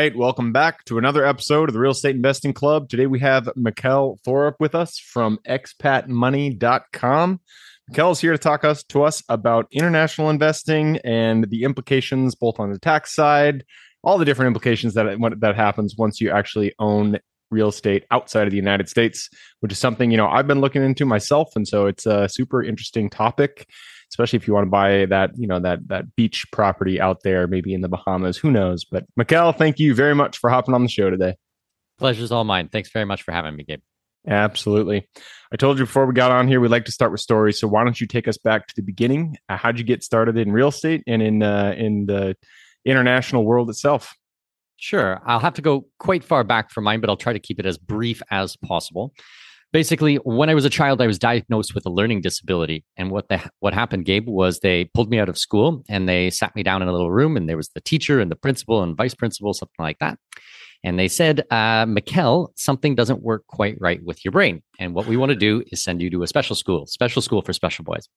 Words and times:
Right. 0.00 0.16
Welcome 0.16 0.50
back 0.50 0.82
to 0.86 0.96
another 0.96 1.26
episode 1.26 1.68
of 1.68 1.74
the 1.74 1.78
Real 1.78 1.90
Estate 1.90 2.16
Investing 2.16 2.54
Club. 2.54 2.88
Today 2.88 3.06
we 3.06 3.18
have 3.18 3.50
Mikkel 3.54 4.16
Thorup 4.26 4.54
with 4.58 4.74
us 4.74 4.98
from 4.98 5.38
expatmoney.com. 5.46 7.40
Mikkel 7.90 8.12
is 8.12 8.18
here 8.18 8.32
to 8.32 8.38
talk 8.38 8.64
us 8.64 8.82
to 8.84 9.02
us 9.02 9.22
about 9.28 9.66
international 9.70 10.30
investing 10.30 10.96
and 11.04 11.50
the 11.50 11.64
implications 11.64 12.34
both 12.34 12.58
on 12.58 12.72
the 12.72 12.78
tax 12.78 13.14
side, 13.14 13.62
all 14.02 14.16
the 14.16 14.24
different 14.24 14.46
implications 14.46 14.94
that 14.94 15.18
that 15.40 15.54
happens 15.54 15.94
once 15.98 16.18
you 16.18 16.30
actually 16.30 16.72
own 16.78 17.18
real 17.50 17.68
estate 17.68 18.06
outside 18.10 18.46
of 18.46 18.52
the 18.52 18.56
United 18.56 18.88
States, 18.88 19.28
which 19.58 19.70
is 19.70 19.78
something, 19.78 20.10
you 20.10 20.16
know, 20.16 20.28
I've 20.28 20.46
been 20.46 20.62
looking 20.62 20.82
into 20.82 21.04
myself 21.04 21.54
and 21.54 21.68
so 21.68 21.84
it's 21.84 22.06
a 22.06 22.26
super 22.26 22.62
interesting 22.62 23.10
topic 23.10 23.68
especially 24.10 24.38
if 24.38 24.46
you 24.46 24.54
want 24.54 24.66
to 24.66 24.70
buy 24.70 25.06
that, 25.06 25.30
you 25.36 25.46
know, 25.46 25.60
that 25.60 25.88
that 25.88 26.14
beach 26.16 26.44
property 26.52 27.00
out 27.00 27.22
there, 27.22 27.46
maybe 27.46 27.72
in 27.72 27.80
the 27.80 27.88
Bahamas. 27.88 28.36
Who 28.36 28.50
knows? 28.50 28.84
But 28.84 29.04
Mikkel, 29.18 29.56
thank 29.56 29.78
you 29.78 29.94
very 29.94 30.14
much 30.14 30.38
for 30.38 30.50
hopping 30.50 30.74
on 30.74 30.82
the 30.82 30.88
show 30.88 31.10
today. 31.10 31.36
Pleasure's 31.98 32.32
all 32.32 32.44
mine. 32.44 32.68
Thanks 32.68 32.90
very 32.90 33.04
much 33.04 33.22
for 33.22 33.32
having 33.32 33.54
me, 33.56 33.64
Gabe. 33.64 33.80
Absolutely. 34.26 35.08
I 35.52 35.56
told 35.56 35.78
you 35.78 35.84
before 35.84 36.06
we 36.06 36.12
got 36.12 36.30
on 36.30 36.46
here, 36.46 36.60
we 36.60 36.68
like 36.68 36.84
to 36.86 36.92
start 36.92 37.10
with 37.10 37.20
stories. 37.20 37.58
So 37.58 37.68
why 37.68 37.84
don't 37.84 38.00
you 38.00 38.06
take 38.06 38.28
us 38.28 38.36
back 38.36 38.66
to 38.66 38.74
the 38.76 38.82
beginning? 38.82 39.38
Uh, 39.48 39.56
how'd 39.56 39.78
you 39.78 39.84
get 39.84 40.02
started 40.02 40.36
in 40.36 40.52
real 40.52 40.68
estate 40.68 41.02
and 41.06 41.22
in 41.22 41.42
uh, 41.42 41.74
in 41.76 42.06
the 42.06 42.36
international 42.84 43.44
world 43.44 43.70
itself? 43.70 44.14
Sure. 44.76 45.20
I'll 45.26 45.40
have 45.40 45.54
to 45.54 45.62
go 45.62 45.86
quite 45.98 46.24
far 46.24 46.42
back 46.42 46.70
for 46.70 46.80
mine, 46.80 47.00
but 47.00 47.10
I'll 47.10 47.16
try 47.16 47.34
to 47.34 47.38
keep 47.38 47.60
it 47.60 47.66
as 47.66 47.76
brief 47.76 48.22
as 48.30 48.56
possible 48.56 49.12
basically 49.72 50.16
when 50.16 50.50
i 50.50 50.54
was 50.54 50.64
a 50.64 50.70
child 50.70 51.00
i 51.00 51.06
was 51.06 51.18
diagnosed 51.18 51.74
with 51.74 51.86
a 51.86 51.90
learning 51.90 52.20
disability. 52.20 52.84
And 52.96 53.10
what 53.10 53.28
the 53.28 53.40
what 53.60 53.74
happened 53.74 54.04
gabe 54.04 54.28
was 54.28 54.60
they 54.60 54.86
pulled 54.94 55.10
me 55.10 55.18
out 55.18 55.28
of 55.28 55.38
school 55.38 55.82
and 55.88 56.08
they 56.08 56.30
sat 56.30 56.54
me 56.56 56.62
down 56.62 56.82
in 56.82 56.88
a 56.88 56.92
little 56.92 57.10
room 57.10 57.36
and 57.36 57.48
there 57.48 57.56
was 57.56 57.68
the 57.70 57.80
teacher 57.80 58.20
and 58.20 58.30
the 58.30 58.36
principal 58.36 58.82
and 58.82 58.96
vice 58.96 59.14
principal 59.14 59.52
something 59.52 59.74
like 59.78 59.98
that. 59.98 60.18
And 60.82 60.98
they 60.98 61.08
said 61.08 61.44
uh, 61.50 61.84
something 62.56 62.94
doesn't 62.94 63.22
work 63.22 63.46
quite 63.48 63.76
right 63.78 64.02
with 64.02 64.24
your 64.24 64.32
brain. 64.32 64.62
And 64.78 64.94
what 64.94 65.06
we 65.06 65.18
want 65.18 65.28
to 65.28 65.36
do 65.36 65.62
is 65.70 65.82
send 65.84 66.00
you 66.00 66.08
to 66.08 66.22
a 66.22 66.26
special 66.26 66.56
school 66.56 66.86
special 66.86 67.20
school 67.20 67.42
for 67.42 67.52
special 67.52 67.84
boys. 67.84 68.08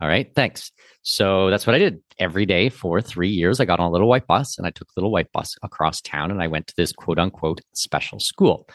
All 0.00 0.08
right 0.08 0.30
thanks. 0.34 0.70
So 1.02 1.48
that's 1.50 1.66
what 1.66 1.74
i 1.74 1.78
did. 1.78 2.00
Every 2.18 2.44
day 2.44 2.68
for 2.68 3.00
three 3.00 3.30
years 3.30 3.60
i 3.60 3.64
got 3.64 3.80
on 3.80 3.88
a 3.88 3.92
little 3.92 4.08
white 4.08 4.26
bus 4.26 4.58
and 4.58 4.66
i 4.66 4.70
took 4.70 4.88
the 4.88 5.00
little 5.00 5.12
white 5.12 5.32
bus 5.32 5.56
across 5.62 6.00
town 6.00 6.30
and 6.30 6.42
i 6.42 6.46
went 6.46 6.66
to 6.66 6.74
this 6.76 6.92
quote 6.92 7.18
unquote 7.18 7.60
special 7.72 8.20
school 8.20 8.68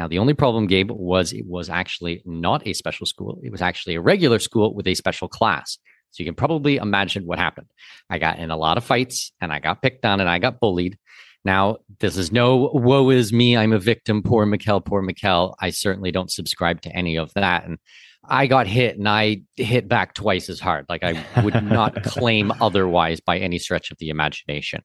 now, 0.00 0.08
the 0.08 0.18
only 0.18 0.32
problem, 0.32 0.66
Gabe, 0.66 0.90
was 0.90 1.34
it 1.34 1.44
was 1.46 1.68
actually 1.68 2.22
not 2.24 2.66
a 2.66 2.72
special 2.72 3.04
school. 3.04 3.38
It 3.42 3.52
was 3.52 3.60
actually 3.60 3.96
a 3.96 4.00
regular 4.00 4.38
school 4.38 4.74
with 4.74 4.86
a 4.86 4.94
special 4.94 5.28
class. 5.28 5.76
So 6.12 6.22
you 6.22 6.24
can 6.24 6.34
probably 6.34 6.76
imagine 6.76 7.26
what 7.26 7.38
happened. 7.38 7.66
I 8.08 8.16
got 8.16 8.38
in 8.38 8.50
a 8.50 8.56
lot 8.56 8.78
of 8.78 8.84
fights 8.84 9.30
and 9.42 9.52
I 9.52 9.58
got 9.58 9.82
picked 9.82 10.06
on 10.06 10.18
and 10.18 10.30
I 10.30 10.38
got 10.38 10.58
bullied. 10.58 10.96
Now, 11.44 11.76
this 11.98 12.16
is 12.16 12.32
no 12.32 12.70
woe 12.72 13.10
is 13.10 13.30
me. 13.30 13.58
I'm 13.58 13.74
a 13.74 13.78
victim. 13.78 14.22
Poor 14.22 14.46
Mikkel, 14.46 14.82
poor 14.82 15.02
Mikkel. 15.02 15.54
I 15.60 15.68
certainly 15.68 16.10
don't 16.10 16.32
subscribe 16.32 16.80
to 16.80 16.96
any 16.96 17.18
of 17.18 17.30
that. 17.34 17.66
And 17.66 17.76
I 18.24 18.46
got 18.46 18.66
hit 18.66 18.96
and 18.96 19.06
I 19.06 19.42
hit 19.56 19.86
back 19.86 20.14
twice 20.14 20.48
as 20.48 20.60
hard. 20.60 20.86
Like 20.88 21.02
I 21.02 21.22
would 21.44 21.62
not 21.62 22.04
claim 22.04 22.54
otherwise 22.62 23.20
by 23.20 23.36
any 23.36 23.58
stretch 23.58 23.90
of 23.90 23.98
the 23.98 24.08
imagination. 24.08 24.80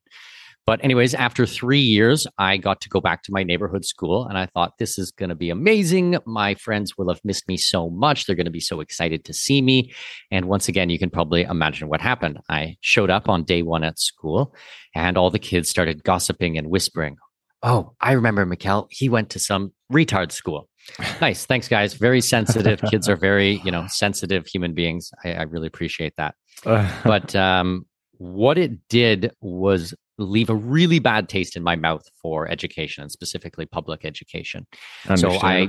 But, 0.65 0.83
anyways, 0.83 1.13
after 1.13 1.45
three 1.45 1.79
years, 1.79 2.25
I 2.39 2.57
got 2.57 2.81
to 2.81 2.89
go 2.89 2.99
back 2.99 3.21
to 3.23 3.31
my 3.31 3.43
neighborhood 3.43 3.85
school 3.85 4.25
and 4.25 4.35
I 4.37 4.47
thought, 4.47 4.79
this 4.79 4.97
is 4.97 5.11
going 5.11 5.29
to 5.29 5.35
be 5.35 5.51
amazing. 5.51 6.17
My 6.25 6.55
friends 6.55 6.97
will 6.97 7.07
have 7.09 7.21
missed 7.23 7.47
me 7.47 7.55
so 7.55 7.89
much. 7.91 8.25
They're 8.25 8.35
going 8.35 8.45
to 8.45 8.51
be 8.51 8.59
so 8.59 8.79
excited 8.79 9.25
to 9.25 9.33
see 9.33 9.61
me. 9.61 9.93
And 10.31 10.45
once 10.45 10.67
again, 10.67 10.89
you 10.89 10.97
can 10.97 11.11
probably 11.11 11.43
imagine 11.43 11.87
what 11.87 12.01
happened. 12.01 12.39
I 12.49 12.77
showed 12.81 13.11
up 13.11 13.29
on 13.29 13.43
day 13.43 13.61
one 13.61 13.83
at 13.83 13.99
school 13.99 14.55
and 14.95 15.17
all 15.17 15.29
the 15.29 15.37
kids 15.37 15.69
started 15.69 16.03
gossiping 16.03 16.57
and 16.57 16.71
whispering. 16.71 17.17
Oh, 17.61 17.93
I 18.01 18.13
remember 18.13 18.45
Mikkel. 18.45 18.87
He 18.89 19.07
went 19.07 19.29
to 19.31 19.39
some 19.39 19.71
retard 19.91 20.31
school. 20.31 20.69
nice. 21.21 21.45
Thanks, 21.45 21.67
guys. 21.67 21.93
Very 21.93 22.21
sensitive. 22.21 22.81
Kids 22.89 23.07
are 23.07 23.15
very, 23.15 23.61
you 23.63 23.71
know, 23.71 23.85
sensitive 23.87 24.47
human 24.47 24.73
beings. 24.73 25.11
I, 25.23 25.33
I 25.33 25.41
really 25.43 25.67
appreciate 25.67 26.13
that. 26.17 26.35
but 26.63 27.35
um, 27.35 27.85
what 28.17 28.57
it 28.57 28.87
did 28.87 29.31
was 29.41 29.93
leave 30.17 30.49
a 30.49 30.55
really 30.55 30.99
bad 30.99 31.29
taste 31.29 31.55
in 31.55 31.63
my 31.63 31.75
mouth 31.75 32.03
for 32.21 32.47
education 32.47 33.03
and 33.03 33.11
specifically 33.11 33.65
public 33.65 34.05
education. 34.05 34.65
So 35.15 35.29
I 35.31 35.67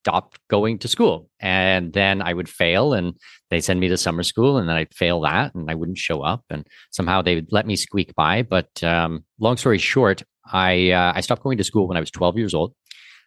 stopped 0.00 0.38
going 0.48 0.78
to 0.78 0.88
school 0.88 1.28
and 1.40 1.92
then 1.92 2.22
I 2.22 2.32
would 2.32 2.48
fail 2.48 2.92
and 2.92 3.14
they 3.50 3.60
send 3.60 3.80
me 3.80 3.88
to 3.88 3.96
summer 3.96 4.22
school 4.22 4.56
and 4.56 4.68
then 4.68 4.76
I'd 4.76 4.94
fail 4.94 5.20
that 5.22 5.54
and 5.54 5.70
I 5.70 5.74
wouldn't 5.74 5.98
show 5.98 6.22
up 6.22 6.44
and 6.50 6.66
somehow 6.90 7.20
they 7.20 7.34
would 7.34 7.52
let 7.52 7.66
me 7.66 7.76
squeak 7.76 8.14
by. 8.14 8.42
But 8.42 8.82
um, 8.82 9.24
long 9.40 9.56
story 9.56 9.78
short, 9.78 10.22
I, 10.50 10.92
uh, 10.92 11.12
I 11.14 11.20
stopped 11.20 11.42
going 11.42 11.58
to 11.58 11.64
school 11.64 11.88
when 11.88 11.96
I 11.96 12.00
was 12.00 12.10
12 12.10 12.38
years 12.38 12.54
old. 12.54 12.74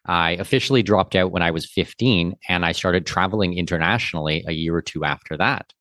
I 0.08 0.32
officially 0.32 0.82
dropped 0.82 1.16
out 1.16 1.32
when 1.32 1.44
I 1.44 1.52
was 1.52 1.70
15 1.70 2.34
and 2.50 2.66
I 2.66 2.72
started 2.72 3.06
traveling 3.06 3.58
internationally 3.58 4.44
a 4.48 4.52
year 4.52 4.76
or 4.76 4.82
two 4.82 5.04
after 5.04 5.38
that. 5.38 5.72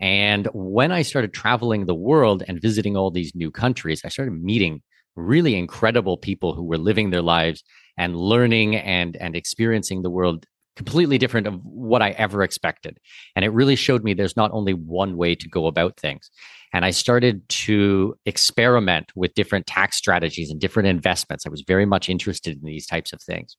And 0.00 0.48
when 0.54 0.92
I 0.92 1.02
started 1.02 1.32
traveling 1.34 1.86
the 1.86 1.94
world 1.94 2.42
and 2.48 2.60
visiting 2.60 2.96
all 2.96 3.10
these 3.10 3.34
new 3.34 3.50
countries, 3.50 4.02
I 4.04 4.08
started 4.08 4.42
meeting 4.42 4.82
really 5.16 5.54
incredible 5.56 6.16
people 6.16 6.54
who 6.54 6.64
were 6.64 6.78
living 6.78 7.10
their 7.10 7.22
lives 7.22 7.62
and 7.98 8.16
learning 8.16 8.76
and 8.76 9.16
and 9.16 9.36
experiencing 9.36 10.02
the 10.02 10.10
world 10.10 10.46
completely 10.76 11.18
different 11.18 11.46
of 11.46 11.60
what 11.62 12.00
I 12.00 12.10
ever 12.10 12.42
expected. 12.42 12.98
And 13.36 13.44
it 13.44 13.50
really 13.50 13.76
showed 13.76 14.02
me 14.02 14.14
there's 14.14 14.36
not 14.36 14.52
only 14.52 14.72
one 14.72 15.16
way 15.16 15.34
to 15.34 15.48
go 15.48 15.66
about 15.66 15.98
things. 15.98 16.30
And 16.72 16.84
I 16.84 16.90
started 16.90 17.46
to 17.66 18.14
experiment 18.24 19.12
with 19.14 19.34
different 19.34 19.66
tax 19.66 19.96
strategies 19.96 20.50
and 20.50 20.60
different 20.60 20.88
investments. 20.88 21.44
I 21.44 21.50
was 21.50 21.64
very 21.66 21.84
much 21.84 22.08
interested 22.08 22.56
in 22.56 22.64
these 22.64 22.86
types 22.86 23.12
of 23.12 23.20
things. 23.20 23.56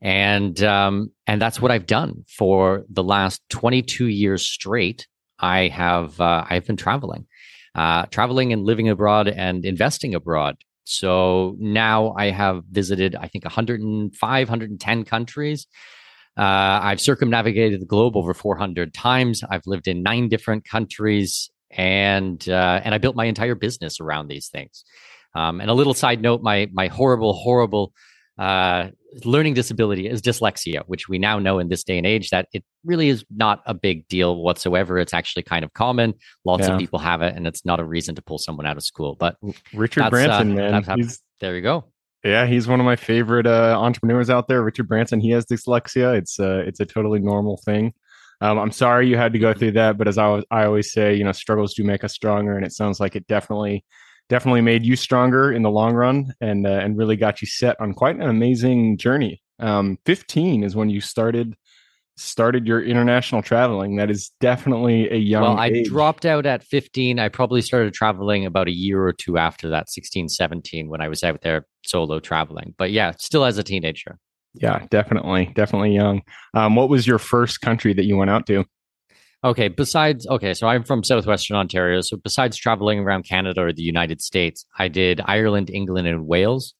And 0.00 0.62
um, 0.62 1.10
and 1.26 1.42
that's 1.42 1.60
what 1.60 1.70
I've 1.70 1.86
done 1.86 2.24
for 2.28 2.84
the 2.88 3.02
last 3.02 3.42
22 3.50 4.06
years 4.06 4.46
straight. 4.46 5.06
I 5.38 5.68
have 5.68 6.20
uh, 6.20 6.44
I've 6.48 6.66
been 6.66 6.76
traveling, 6.76 7.26
uh, 7.74 8.06
traveling 8.06 8.52
and 8.52 8.64
living 8.64 8.88
abroad 8.88 9.28
and 9.28 9.64
investing 9.64 10.14
abroad. 10.14 10.56
So 10.84 11.56
now 11.58 12.14
I 12.16 12.30
have 12.30 12.62
visited 12.70 13.16
I 13.16 13.28
think 13.28 13.44
105, 13.44 14.48
110 14.48 15.04
countries. 15.04 15.66
Uh, 16.36 16.80
I've 16.82 17.00
circumnavigated 17.00 17.80
the 17.80 17.86
globe 17.86 18.16
over 18.16 18.34
400 18.34 18.92
times. 18.92 19.42
I've 19.48 19.66
lived 19.66 19.88
in 19.88 20.02
nine 20.02 20.28
different 20.28 20.68
countries, 20.68 21.50
and 21.70 22.46
uh, 22.48 22.80
and 22.84 22.94
I 22.94 22.98
built 22.98 23.16
my 23.16 23.24
entire 23.24 23.54
business 23.54 24.00
around 24.00 24.28
these 24.28 24.48
things. 24.48 24.84
Um, 25.34 25.60
and 25.60 25.70
a 25.70 25.74
little 25.74 25.94
side 25.94 26.20
note: 26.20 26.42
my 26.42 26.68
my 26.72 26.88
horrible, 26.88 27.32
horrible 27.32 27.94
uh, 28.38 28.88
learning 29.24 29.54
disability 29.54 30.08
is 30.08 30.20
dyslexia, 30.20 30.82
which 30.86 31.08
we 31.08 31.18
now 31.18 31.38
know 31.38 31.58
in 31.58 31.68
this 31.68 31.82
day 31.84 31.96
and 31.96 32.06
age 32.06 32.30
that 32.30 32.48
it 32.52 32.64
really 32.84 33.08
is 33.08 33.24
not 33.34 33.62
a 33.66 33.74
big 33.74 34.06
deal 34.08 34.36
whatsoever. 34.36 34.98
It's 34.98 35.14
actually 35.14 35.44
kind 35.44 35.64
of 35.64 35.72
common. 35.72 36.14
Lots 36.44 36.66
yeah. 36.66 36.74
of 36.74 36.80
people 36.80 36.98
have 36.98 37.22
it, 37.22 37.34
and 37.34 37.46
it's 37.46 37.64
not 37.64 37.80
a 37.80 37.84
reason 37.84 38.14
to 38.16 38.22
pull 38.22 38.38
someone 38.38 38.66
out 38.66 38.76
of 38.76 38.82
school. 38.82 39.16
But 39.18 39.36
Richard 39.72 40.10
Branson, 40.10 40.58
uh, 40.58 40.82
man, 40.86 41.08
there 41.40 41.56
you 41.56 41.62
go. 41.62 41.84
Yeah, 42.24 42.46
he's 42.46 42.66
one 42.66 42.80
of 42.80 42.86
my 42.86 42.96
favorite 42.96 43.46
uh, 43.46 43.78
entrepreneurs 43.78 44.30
out 44.30 44.48
there. 44.48 44.62
Richard 44.62 44.88
Branson, 44.88 45.20
he 45.20 45.30
has 45.30 45.46
dyslexia. 45.46 46.18
It's 46.18 46.38
uh, 46.40 46.62
it's 46.66 46.80
a 46.80 46.86
totally 46.86 47.20
normal 47.20 47.60
thing. 47.64 47.94
Um, 48.40 48.58
I'm 48.58 48.72
sorry 48.72 49.08
you 49.08 49.16
had 49.16 49.32
to 49.32 49.38
go 49.38 49.54
through 49.54 49.72
that, 49.72 49.96
but 49.96 50.08
as 50.08 50.18
I, 50.18 50.42
I 50.50 50.66
always 50.66 50.92
say, 50.92 51.14
you 51.14 51.24
know, 51.24 51.32
struggles 51.32 51.72
do 51.72 51.84
make 51.84 52.04
us 52.04 52.12
stronger, 52.12 52.54
and 52.54 52.66
it 52.66 52.72
sounds 52.72 53.00
like 53.00 53.16
it 53.16 53.26
definitely 53.28 53.84
definitely 54.28 54.60
made 54.60 54.84
you 54.84 54.96
stronger 54.96 55.52
in 55.52 55.62
the 55.62 55.70
long 55.70 55.94
run 55.94 56.34
and 56.40 56.66
uh, 56.66 56.70
and 56.70 56.96
really 56.96 57.16
got 57.16 57.40
you 57.40 57.46
set 57.46 57.80
on 57.80 57.94
quite 57.94 58.16
an 58.16 58.22
amazing 58.22 58.98
journey. 58.98 59.42
Um, 59.58 59.98
15 60.04 60.62
is 60.64 60.76
when 60.76 60.90
you 60.90 61.00
started 61.00 61.56
started 62.18 62.66
your 62.66 62.82
international 62.82 63.42
traveling. 63.42 63.96
That 63.96 64.10
is 64.10 64.32
definitely 64.40 65.10
a 65.10 65.16
young. 65.16 65.42
Well, 65.42 65.58
I 65.58 65.68
age. 65.68 65.88
dropped 65.88 66.24
out 66.24 66.46
at 66.46 66.64
15. 66.64 67.18
I 67.18 67.28
probably 67.28 67.60
started 67.60 67.92
traveling 67.92 68.46
about 68.46 68.68
a 68.68 68.72
year 68.72 69.02
or 69.02 69.12
two 69.12 69.38
after 69.38 69.68
that, 69.70 69.90
16, 69.90 70.30
17, 70.30 70.88
when 70.88 71.00
I 71.00 71.08
was 71.08 71.22
out 71.22 71.42
there 71.42 71.66
solo 71.84 72.18
traveling. 72.18 72.74
But 72.78 72.90
yeah, 72.90 73.12
still 73.18 73.44
as 73.44 73.58
a 73.58 73.62
teenager. 73.62 74.18
Yeah, 74.54 74.86
definitely, 74.90 75.52
definitely 75.54 75.94
young. 75.94 76.22
Um, 76.54 76.76
what 76.76 76.88
was 76.88 77.06
your 77.06 77.18
first 77.18 77.60
country 77.60 77.92
that 77.92 78.04
you 78.04 78.16
went 78.16 78.30
out 78.30 78.46
to? 78.46 78.64
Okay, 79.44 79.68
besides, 79.68 80.26
okay, 80.26 80.54
so 80.54 80.66
I'm 80.66 80.82
from 80.82 81.04
southwestern 81.04 81.56
Ontario. 81.56 82.00
So 82.00 82.16
besides 82.16 82.56
traveling 82.56 83.00
around 83.00 83.24
Canada 83.24 83.62
or 83.62 83.72
the 83.72 83.82
United 83.82 84.20
States, 84.20 84.64
I 84.78 84.88
did 84.88 85.20
Ireland, 85.24 85.70
England, 85.70 86.08
and 86.08 86.26
Wales. 86.26 86.74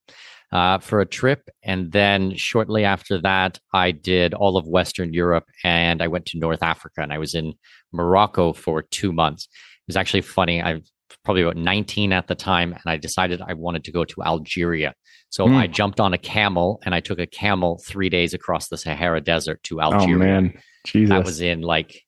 uh, 0.51 0.79
for 0.79 1.01
a 1.01 1.05
trip. 1.05 1.49
And 1.63 1.91
then 1.91 2.35
shortly 2.35 2.85
after 2.85 3.19
that, 3.21 3.59
I 3.73 3.91
did 3.91 4.33
all 4.33 4.57
of 4.57 4.67
Western 4.67 5.13
Europe 5.13 5.45
and 5.63 6.01
I 6.01 6.07
went 6.07 6.25
to 6.27 6.39
North 6.39 6.63
Africa 6.63 7.01
and 7.01 7.11
I 7.11 7.17
was 7.17 7.35
in 7.35 7.53
Morocco 7.91 8.53
for 8.53 8.81
two 8.81 9.11
months. 9.11 9.45
It 9.45 9.87
was 9.87 9.97
actually 9.97 10.21
funny. 10.21 10.61
I 10.61 10.75
was 10.75 10.91
probably 11.23 11.43
about 11.43 11.57
19 11.57 12.13
at 12.13 12.27
the 12.27 12.35
time 12.35 12.71
and 12.71 12.81
I 12.85 12.97
decided 12.97 13.41
I 13.41 13.53
wanted 13.53 13.83
to 13.85 13.91
go 13.91 14.05
to 14.05 14.23
Algeria. 14.23 14.93
So 15.29 15.45
mm. 15.45 15.55
I 15.55 15.67
jumped 15.67 15.99
on 15.99 16.13
a 16.13 16.17
camel 16.17 16.81
and 16.85 16.95
I 16.95 17.01
took 17.01 17.19
a 17.19 17.27
camel 17.27 17.81
three 17.85 18.09
days 18.09 18.33
across 18.33 18.69
the 18.69 18.77
Sahara 18.77 19.19
Desert 19.19 19.61
to 19.63 19.81
oh, 19.81 19.91
Algeria. 19.91 20.15
Oh, 20.15 20.17
man. 20.17 20.53
Jesus. 20.85 21.09
That 21.09 21.25
was 21.25 21.41
in 21.41 21.61
like 21.61 22.01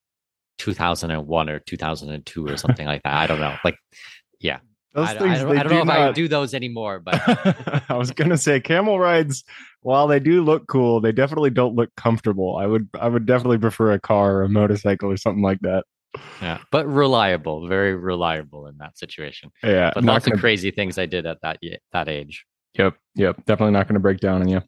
2001 0.60 1.50
or 1.50 1.60
2002 1.60 2.46
or 2.46 2.58
something 2.58 2.86
like 2.86 3.04
that. 3.04 3.14
I 3.14 3.28
don't 3.28 3.40
know. 3.40 3.56
Like, 3.64 3.78
yeah. 4.40 4.60
Those 4.94 5.10
I, 5.10 5.18
things, 5.18 5.40
I 5.40 5.44
don't, 5.44 5.58
I 5.58 5.64
don't 5.64 5.70
do 5.70 5.76
know 5.76 5.84
not... 5.84 6.02
if 6.02 6.10
I 6.10 6.12
do 6.14 6.28
those 6.28 6.54
anymore, 6.54 7.00
but 7.00 7.16
I 7.90 7.96
was 7.96 8.12
gonna 8.12 8.38
say 8.38 8.60
camel 8.60 9.00
rides. 9.00 9.44
While 9.82 10.08
they 10.08 10.20
do 10.20 10.44
look 10.44 10.68
cool, 10.68 11.00
they 11.00 11.12
definitely 11.12 11.52
don't 11.52 11.76
look 11.76 11.96
comfortable. 11.96 12.58
I 12.58 12.66
would, 12.66 12.90
I 13.00 13.08
would 13.08 13.26
definitely 13.26 13.60
prefer 13.60 13.94
a 13.94 14.00
car 14.00 14.38
or 14.38 14.44
a 14.44 14.50
motorcycle 14.50 15.12
or 15.12 15.18
something 15.18 15.44
like 15.44 15.60
that. 15.62 15.86
Yeah, 16.42 16.58
but 16.72 16.88
reliable, 16.88 17.68
very 17.68 17.96
reliable 17.96 18.66
in 18.66 18.78
that 18.80 18.98
situation. 18.98 19.52
Yeah, 19.64 19.92
but 19.94 20.04
lots 20.04 20.26
gonna... 20.26 20.36
of 20.36 20.42
crazy 20.42 20.72
things 20.72 20.98
I 20.98 21.06
did 21.06 21.28
at 21.28 21.40
that 21.42 21.60
that 21.94 22.10
age. 22.10 22.46
Yep, 22.78 22.96
yep, 23.16 23.38
definitely 23.46 23.74
not 23.74 23.88
going 23.88 23.96
to 23.96 24.00
break 24.00 24.20
down 24.20 24.42
on 24.42 24.48
you. 24.48 24.62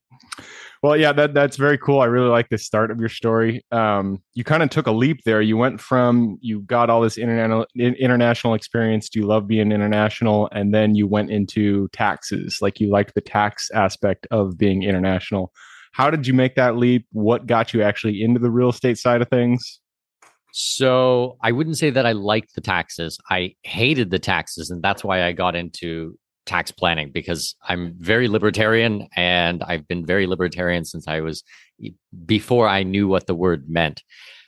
Well, 0.83 0.97
yeah, 0.97 1.13
that 1.13 1.35
that's 1.35 1.57
very 1.57 1.77
cool. 1.77 1.99
I 1.99 2.05
really 2.05 2.29
like 2.29 2.49
the 2.49 2.57
start 2.57 2.89
of 2.89 2.99
your 2.99 3.09
story. 3.09 3.63
Um, 3.71 4.23
you 4.33 4.43
kind 4.43 4.63
of 4.63 4.71
took 4.71 4.87
a 4.87 4.91
leap 4.91 5.19
there. 5.25 5.39
You 5.39 5.55
went 5.55 5.79
from 5.79 6.39
you 6.41 6.61
got 6.61 6.89
all 6.89 7.01
this 7.01 7.19
international 7.19 7.67
international 7.77 8.55
experience. 8.55 9.07
Do 9.07 9.19
you 9.19 9.27
love 9.27 9.47
being 9.47 9.71
international? 9.71 10.49
And 10.51 10.73
then 10.73 10.95
you 10.95 11.05
went 11.05 11.29
into 11.29 11.87
taxes. 11.89 12.57
Like 12.61 12.79
you 12.79 12.89
liked 12.89 13.13
the 13.13 13.21
tax 13.21 13.69
aspect 13.75 14.25
of 14.31 14.57
being 14.57 14.81
international. 14.81 15.51
How 15.91 16.09
did 16.09 16.25
you 16.25 16.33
make 16.33 16.55
that 16.55 16.77
leap? 16.77 17.05
What 17.11 17.45
got 17.45 17.75
you 17.75 17.83
actually 17.83 18.23
into 18.23 18.39
the 18.39 18.49
real 18.49 18.69
estate 18.69 18.97
side 18.97 19.21
of 19.21 19.29
things? 19.29 19.79
So 20.51 21.37
I 21.43 21.51
wouldn't 21.51 21.77
say 21.77 21.91
that 21.91 22.07
I 22.07 22.13
liked 22.13 22.55
the 22.55 22.61
taxes. 22.61 23.19
I 23.29 23.53
hated 23.61 24.09
the 24.09 24.19
taxes, 24.19 24.71
and 24.71 24.81
that's 24.81 25.03
why 25.03 25.25
I 25.25 25.31
got 25.31 25.55
into 25.55 26.17
tax 26.51 26.69
planning 26.69 27.11
because 27.13 27.55
I'm 27.69 27.95
very 27.97 28.27
libertarian 28.27 29.07
and 29.15 29.63
I've 29.63 29.87
been 29.87 30.05
very 30.05 30.27
libertarian 30.27 30.83
since 30.83 31.07
I 31.07 31.21
was 31.21 31.43
before 32.25 32.67
I 32.67 32.83
knew 32.83 33.07
what 33.07 33.25
the 33.25 33.35
word 33.35 33.69
meant. 33.69 34.03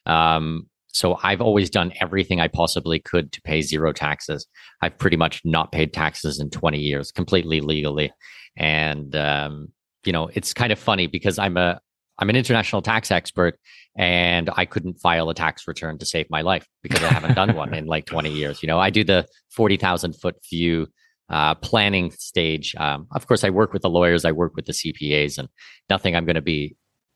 Um, 0.05 0.67
so 0.89 1.17
I've 1.23 1.41
always 1.41 1.69
done 1.69 1.93
everything 2.01 2.41
I 2.41 2.49
possibly 2.49 2.99
could 2.99 3.31
to 3.31 3.41
pay 3.41 3.61
zero 3.61 3.93
taxes. 3.93 4.45
I've 4.81 4.97
pretty 4.97 5.15
much 5.15 5.41
not 5.45 5.71
paid 5.71 5.93
taxes 5.93 6.41
in 6.41 6.49
20 6.49 6.77
years, 6.77 7.09
completely 7.11 7.61
legally. 7.61 8.11
And 8.57 9.15
um, 9.15 9.69
you 10.05 10.11
know, 10.11 10.29
it's 10.33 10.53
kind 10.53 10.73
of 10.73 10.79
funny 10.79 11.07
because 11.07 11.39
I'm 11.39 11.55
a 11.55 11.79
I'm 12.19 12.29
an 12.29 12.35
international 12.35 12.81
tax 12.81 13.11
expert 13.11 13.57
and 13.97 14.49
I 14.55 14.65
couldn't 14.65 14.99
file 14.99 15.29
a 15.29 15.33
tax 15.33 15.67
return 15.67 15.97
to 15.99 16.05
save 16.05 16.29
my 16.29 16.41
life 16.41 16.67
because 16.83 17.01
I 17.01 17.07
haven't 17.07 17.35
done 17.35 17.55
one 17.55 17.73
in 17.73 17.85
like 17.85 18.05
20 18.05 18.29
years. 18.29 18.61
You 18.61 18.67
know, 18.67 18.79
I 18.79 18.89
do 18.91 19.03
the 19.03 19.25
40,000 19.51 20.13
foot 20.13 20.35
view 20.49 20.87
uh, 21.29 21.55
planning 21.55 22.11
stage. 22.11 22.75
Um, 22.77 23.07
of 23.11 23.27
course, 23.27 23.43
I 23.43 23.49
work 23.49 23.73
with 23.73 23.81
the 23.81 23.89
lawyers, 23.89 24.25
I 24.25 24.31
work 24.31 24.55
with 24.55 24.65
the 24.65 24.73
CPAs, 24.73 25.37
and 25.37 25.49
nothing 25.89 26.15
I'm 26.15 26.25
going 26.25 26.35
to 26.35 26.41
be 26.41 26.75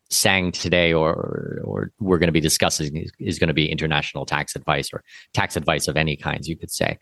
saying 0.10 0.54
today 0.54 0.94
or 0.94 1.62
or 1.66 1.92
we're 2.00 2.18
going 2.18 2.30
to 2.30 2.34
be 2.34 2.40
discussing 2.40 2.96
is, 2.96 3.12
is 3.20 3.40
going 3.40 3.50
to 3.50 3.54
be 3.54 3.70
international 3.70 4.26
tax 4.26 4.56
advice 4.56 4.90
or 4.94 5.04
tax 5.34 5.56
advice 5.56 5.88
of 5.88 5.98
any 5.98 6.16
kinds, 6.16 6.48
you 6.48 6.58
could 6.58 6.72
say. 6.72 6.98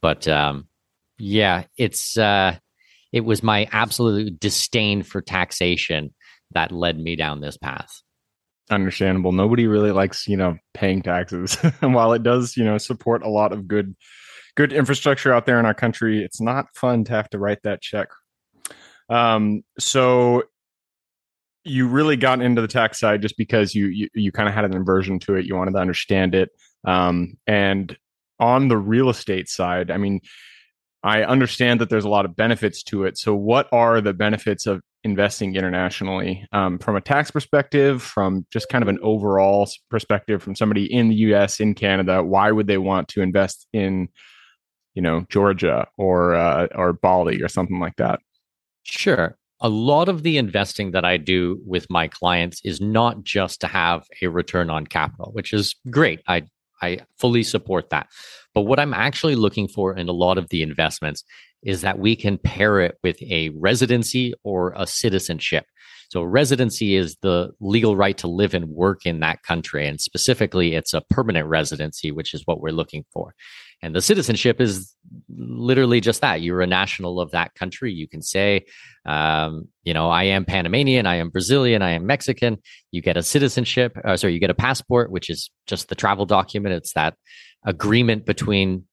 But 0.00 0.26
um, 0.26 0.66
yeah, 1.18 1.64
it's 1.76 2.18
uh, 2.18 2.56
it 3.12 3.20
was 3.20 3.42
my 3.42 3.68
absolute 3.72 4.40
disdain 4.40 5.02
for 5.02 5.20
taxation 5.20 6.12
that 6.52 6.72
led 6.72 6.98
me 6.98 7.16
down 7.16 7.40
this 7.40 7.56
path 7.56 8.02
understandable 8.70 9.32
nobody 9.32 9.66
really 9.66 9.90
likes 9.90 10.28
you 10.28 10.36
know 10.36 10.56
paying 10.74 11.02
taxes 11.02 11.58
and 11.82 11.94
while 11.94 12.12
it 12.12 12.22
does 12.22 12.56
you 12.56 12.64
know 12.64 12.78
support 12.78 13.22
a 13.22 13.28
lot 13.28 13.52
of 13.52 13.66
good 13.66 13.96
good 14.56 14.72
infrastructure 14.72 15.32
out 15.32 15.46
there 15.46 15.58
in 15.58 15.66
our 15.66 15.74
country. 15.74 16.22
It's 16.22 16.40
not 16.40 16.66
fun 16.74 17.04
to 17.04 17.12
have 17.12 17.30
to 17.30 17.38
write 17.38 17.62
that 17.64 17.80
check. 17.82 18.08
Um, 19.08 19.62
so 19.78 20.44
you 21.64 21.86
really 21.88 22.16
got 22.16 22.40
into 22.40 22.62
the 22.62 22.68
tax 22.68 22.98
side 22.98 23.22
just 23.22 23.36
because 23.36 23.74
you 23.74 23.86
you, 23.86 24.08
you 24.14 24.32
kind 24.32 24.48
of 24.48 24.54
had 24.54 24.64
an 24.64 24.74
inversion 24.74 25.18
to 25.20 25.34
it. 25.34 25.46
You 25.46 25.56
wanted 25.56 25.72
to 25.72 25.78
understand 25.78 26.34
it. 26.34 26.50
Um, 26.84 27.34
and 27.46 27.96
on 28.38 28.68
the 28.68 28.78
real 28.78 29.10
estate 29.10 29.48
side, 29.48 29.90
I 29.90 29.98
mean, 29.98 30.20
I 31.02 31.22
understand 31.22 31.80
that 31.80 31.90
there's 31.90 32.04
a 32.04 32.10
lot 32.10 32.24
of 32.24 32.36
benefits 32.36 32.82
to 32.84 33.04
it. 33.04 33.18
So, 33.18 33.34
what 33.34 33.68
are 33.72 34.00
the 34.00 34.12
benefits 34.12 34.66
of 34.66 34.82
investing 35.02 35.54
internationally 35.54 36.46
um, 36.52 36.78
from 36.78 36.96
a 36.96 37.00
tax 37.00 37.30
perspective, 37.30 38.02
from 38.02 38.46
just 38.50 38.68
kind 38.68 38.82
of 38.82 38.88
an 38.88 38.98
overall 39.02 39.68
perspective, 39.90 40.42
from 40.42 40.54
somebody 40.54 40.92
in 40.92 41.08
the 41.08 41.14
US, 41.16 41.60
in 41.60 41.74
Canada? 41.74 42.22
Why 42.22 42.50
would 42.50 42.66
they 42.66 42.78
want 42.78 43.08
to 43.08 43.22
invest 43.22 43.66
in 43.72 44.08
you 44.94 45.02
know 45.02 45.26
Georgia 45.28 45.86
or 45.96 46.34
uh, 46.34 46.68
or 46.74 46.92
Bali 46.92 47.42
or 47.42 47.48
something 47.48 47.80
like 47.80 47.96
that? 47.96 48.20
Sure. 48.84 49.36
A 49.62 49.68
lot 49.68 50.08
of 50.08 50.22
the 50.22 50.38
investing 50.38 50.92
that 50.92 51.04
I 51.04 51.18
do 51.18 51.60
with 51.66 51.86
my 51.90 52.08
clients 52.08 52.62
is 52.64 52.80
not 52.80 53.22
just 53.24 53.60
to 53.60 53.66
have 53.66 54.04
a 54.22 54.28
return 54.28 54.70
on 54.70 54.86
capital, 54.86 55.30
which 55.32 55.52
is 55.52 55.74
great. 55.90 56.20
I 56.26 56.44
I 56.82 57.00
fully 57.18 57.42
support 57.42 57.90
that. 57.90 58.08
But 58.54 58.62
what 58.62 58.80
I'm 58.80 58.94
actually 58.94 59.36
looking 59.36 59.68
for 59.68 59.96
in 59.96 60.08
a 60.08 60.12
lot 60.12 60.38
of 60.38 60.48
the 60.48 60.62
investments 60.62 61.24
is 61.62 61.82
that 61.82 61.98
we 61.98 62.16
can 62.16 62.38
pair 62.38 62.80
it 62.80 62.96
with 63.02 63.20
a 63.22 63.50
residency 63.50 64.32
or 64.44 64.72
a 64.76 64.86
citizenship. 64.86 65.66
So, 66.10 66.22
residency 66.22 66.96
is 66.96 67.16
the 67.22 67.50
legal 67.60 67.96
right 67.96 68.18
to 68.18 68.26
live 68.26 68.52
and 68.54 68.68
work 68.68 69.06
in 69.06 69.20
that 69.20 69.42
country. 69.44 69.86
And 69.86 70.00
specifically, 70.00 70.74
it's 70.74 70.92
a 70.92 71.02
permanent 71.02 71.46
residency, 71.46 72.10
which 72.10 72.34
is 72.34 72.42
what 72.46 72.60
we're 72.60 72.72
looking 72.72 73.04
for. 73.12 73.34
And 73.82 73.94
the 73.94 74.02
citizenship 74.02 74.60
is 74.60 74.94
literally 75.28 76.00
just 76.00 76.20
that. 76.20 76.42
You're 76.42 76.60
a 76.60 76.66
national 76.66 77.20
of 77.20 77.30
that 77.30 77.54
country. 77.54 77.92
You 77.92 78.06
can 78.06 78.20
say, 78.20 78.66
um, 79.06 79.68
you 79.84 79.94
know, 79.94 80.10
I 80.10 80.24
am 80.24 80.44
Panamanian, 80.44 81.06
I 81.06 81.16
am 81.16 81.30
Brazilian, 81.30 81.80
I 81.80 81.92
am 81.92 82.06
Mexican. 82.06 82.58
You 82.90 83.00
get 83.00 83.16
a 83.16 83.22
citizenship, 83.22 83.96
uh, 84.04 84.16
sorry, 84.16 84.34
you 84.34 84.40
get 84.40 84.50
a 84.50 84.54
passport, 84.54 85.10
which 85.10 85.30
is 85.30 85.50
just 85.66 85.88
the 85.88 85.94
travel 85.94 86.26
document. 86.26 86.74
It's 86.74 86.92
that 86.92 87.14
agreement 87.64 88.26
between 88.26 88.84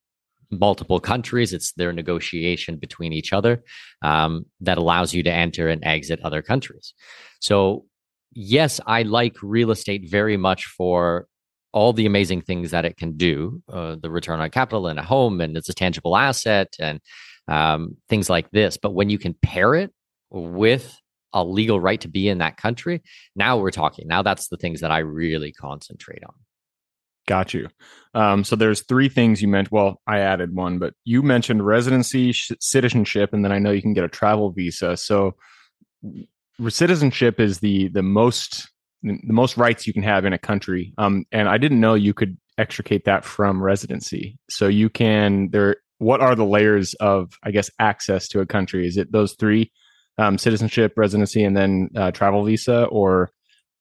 multiple 0.49 0.99
countries. 0.99 1.51
It's 1.51 1.73
their 1.73 1.91
negotiation 1.91 2.77
between 2.77 3.11
each 3.11 3.33
other 3.33 3.63
um, 4.01 4.45
that 4.61 4.77
allows 4.77 5.13
you 5.13 5.23
to 5.23 5.31
enter 5.31 5.67
and 5.67 5.83
exit 5.83 6.21
other 6.23 6.41
countries. 6.41 6.93
So, 7.41 7.85
yes, 8.33 8.79
I 8.87 9.03
like 9.03 9.35
real 9.41 9.71
estate 9.71 10.09
very 10.09 10.37
much 10.37 10.65
for 10.65 11.27
all 11.73 11.93
the 11.93 12.05
amazing 12.05 12.41
things 12.41 12.71
that 12.71 12.85
it 12.85 12.97
can 12.97 13.17
do 13.17 13.61
uh, 13.71 13.95
the 14.01 14.09
return 14.09 14.39
on 14.39 14.49
capital 14.49 14.87
in 14.87 14.97
a 14.97 15.03
home 15.03 15.41
and 15.41 15.57
it's 15.57 15.69
a 15.69 15.73
tangible 15.73 16.15
asset 16.15 16.73
and 16.79 16.99
um, 17.47 17.97
things 18.09 18.29
like 18.29 18.49
this. 18.51 18.77
But 18.77 18.93
when 18.93 19.09
you 19.09 19.17
can 19.17 19.35
pair 19.41 19.75
it 19.75 19.91
with 20.29 20.99
a 21.33 21.43
legal 21.43 21.79
right 21.79 21.99
to 22.01 22.07
be 22.07 22.29
in 22.29 22.37
that 22.39 22.57
country 22.57 23.01
now 23.35 23.57
we're 23.57 23.71
talking. 23.71 24.07
Now 24.07 24.23
that's 24.23 24.47
the 24.47 24.57
things 24.57 24.81
that 24.81 24.91
i 24.91 24.99
really 24.99 25.51
concentrate 25.51 26.23
on. 26.23 26.33
Got 27.27 27.53
you. 27.53 27.67
Um, 28.13 28.45
so 28.45 28.55
there's 28.55 28.83
three 28.83 29.09
things 29.09 29.41
you 29.41 29.47
mentioned 29.47 29.71
well 29.71 30.01
i 30.07 30.19
added 30.19 30.55
one 30.55 30.79
but 30.79 30.93
you 31.03 31.21
mentioned 31.21 31.65
residency 31.65 32.31
sh- 32.31 32.51
citizenship 32.59 33.33
and 33.33 33.43
then 33.43 33.51
i 33.51 33.59
know 33.59 33.71
you 33.71 33.81
can 33.81 33.93
get 33.93 34.05
a 34.05 34.09
travel 34.09 34.51
visa. 34.51 34.95
So 34.97 35.35
citizenship 36.69 37.39
is 37.39 37.59
the 37.59 37.89
the 37.89 38.03
most 38.03 38.69
the 39.03 39.33
most 39.33 39.57
rights 39.57 39.87
you 39.87 39.93
can 39.93 40.03
have 40.03 40.25
in 40.25 40.33
a 40.33 40.37
country. 40.37 40.93
Um, 40.97 41.25
and 41.31 41.47
I 41.47 41.57
didn't 41.57 41.79
know 41.79 41.93
you 41.93 42.13
could 42.13 42.37
extricate 42.57 43.05
that 43.05 43.23
from 43.23 43.61
residency. 43.61 44.37
So 44.49 44.67
you 44.67 44.89
can 44.89 45.49
there. 45.51 45.77
What 45.99 46.21
are 46.21 46.35
the 46.35 46.45
layers 46.45 46.93
of, 46.95 47.33
I 47.43 47.49
guess, 47.49 47.71
access 47.79 48.27
to 48.29 48.39
a 48.39 48.45
country? 48.45 48.85
Is 48.85 48.97
it 48.97 49.11
those 49.11 49.33
three: 49.33 49.71
um, 50.17 50.37
citizenship, 50.37 50.93
residency, 50.95 51.43
and 51.43 51.55
then 51.57 51.89
uh, 51.95 52.11
travel 52.11 52.43
visa, 52.43 52.85
or? 52.85 53.31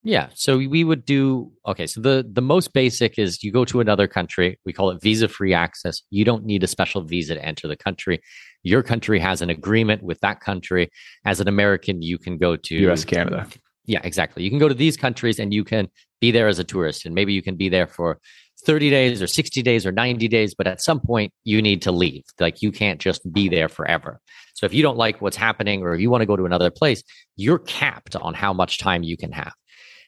Yeah. 0.02 0.28
So 0.35 0.56
we 0.56 0.85
would 0.85 1.04
do 1.04 1.52
okay. 1.66 1.87
So 1.87 2.00
the 2.00 2.25
the 2.30 2.40
most 2.40 2.73
basic 2.73 3.18
is 3.18 3.42
you 3.42 3.50
go 3.50 3.64
to 3.64 3.80
another 3.80 4.06
country. 4.06 4.58
We 4.64 4.73
call 4.73 4.90
it 4.90 5.02
visa 5.02 5.28
free 5.28 5.52
access. 5.52 6.00
You 6.11 6.25
don't 6.25 6.44
need 6.44 6.62
a 6.62 6.68
special 6.68 7.02
visa 7.02 7.35
to 7.35 7.44
enter 7.44 7.66
the 7.66 7.76
country. 7.76 8.20
Your 8.62 8.82
country 8.82 9.18
has 9.18 9.42
an 9.42 9.50
agreement 9.50 10.02
with 10.04 10.20
that 10.20 10.40
country. 10.40 10.90
As 11.25 11.40
an 11.40 11.49
American, 11.49 12.02
you 12.02 12.18
can 12.18 12.38
go 12.38 12.56
to 12.56 12.75
U.S. 12.76 13.04
Canada. 13.04 13.49
Yeah, 13.86 14.00
exactly. 14.02 14.42
You 14.42 14.50
can 14.50 14.58
go 14.58 14.68
to 14.68 14.74
these 14.74 14.96
countries 14.96 15.38
and 15.38 15.54
you 15.54 15.64
can 15.64 15.88
be 16.20 16.30
there 16.30 16.48
as 16.48 16.58
a 16.58 16.64
tourist, 16.64 17.06
and 17.06 17.14
maybe 17.14 17.32
you 17.32 17.42
can 17.42 17.56
be 17.56 17.68
there 17.68 17.86
for 17.86 18.18
30 18.64 18.90
days 18.90 19.22
or 19.22 19.26
60 19.26 19.62
days 19.62 19.86
or 19.86 19.92
90 19.92 20.28
days, 20.28 20.54
but 20.54 20.66
at 20.66 20.82
some 20.82 21.00
point 21.00 21.32
you 21.44 21.62
need 21.62 21.82
to 21.82 21.92
leave. 21.92 22.24
Like 22.40 22.62
you 22.62 22.72
can't 22.72 23.00
just 23.00 23.30
be 23.32 23.48
there 23.48 23.68
forever. 23.68 24.20
So 24.54 24.66
if 24.66 24.72
you 24.72 24.82
don't 24.82 24.96
like 24.96 25.20
what's 25.20 25.36
happening 25.36 25.82
or 25.82 25.94
if 25.94 26.00
you 26.00 26.10
want 26.10 26.22
to 26.22 26.26
go 26.26 26.36
to 26.36 26.46
another 26.46 26.70
place, 26.70 27.02
you're 27.36 27.58
capped 27.58 28.16
on 28.16 28.34
how 28.34 28.52
much 28.52 28.78
time 28.78 29.02
you 29.02 29.16
can 29.16 29.32
have. 29.32 29.52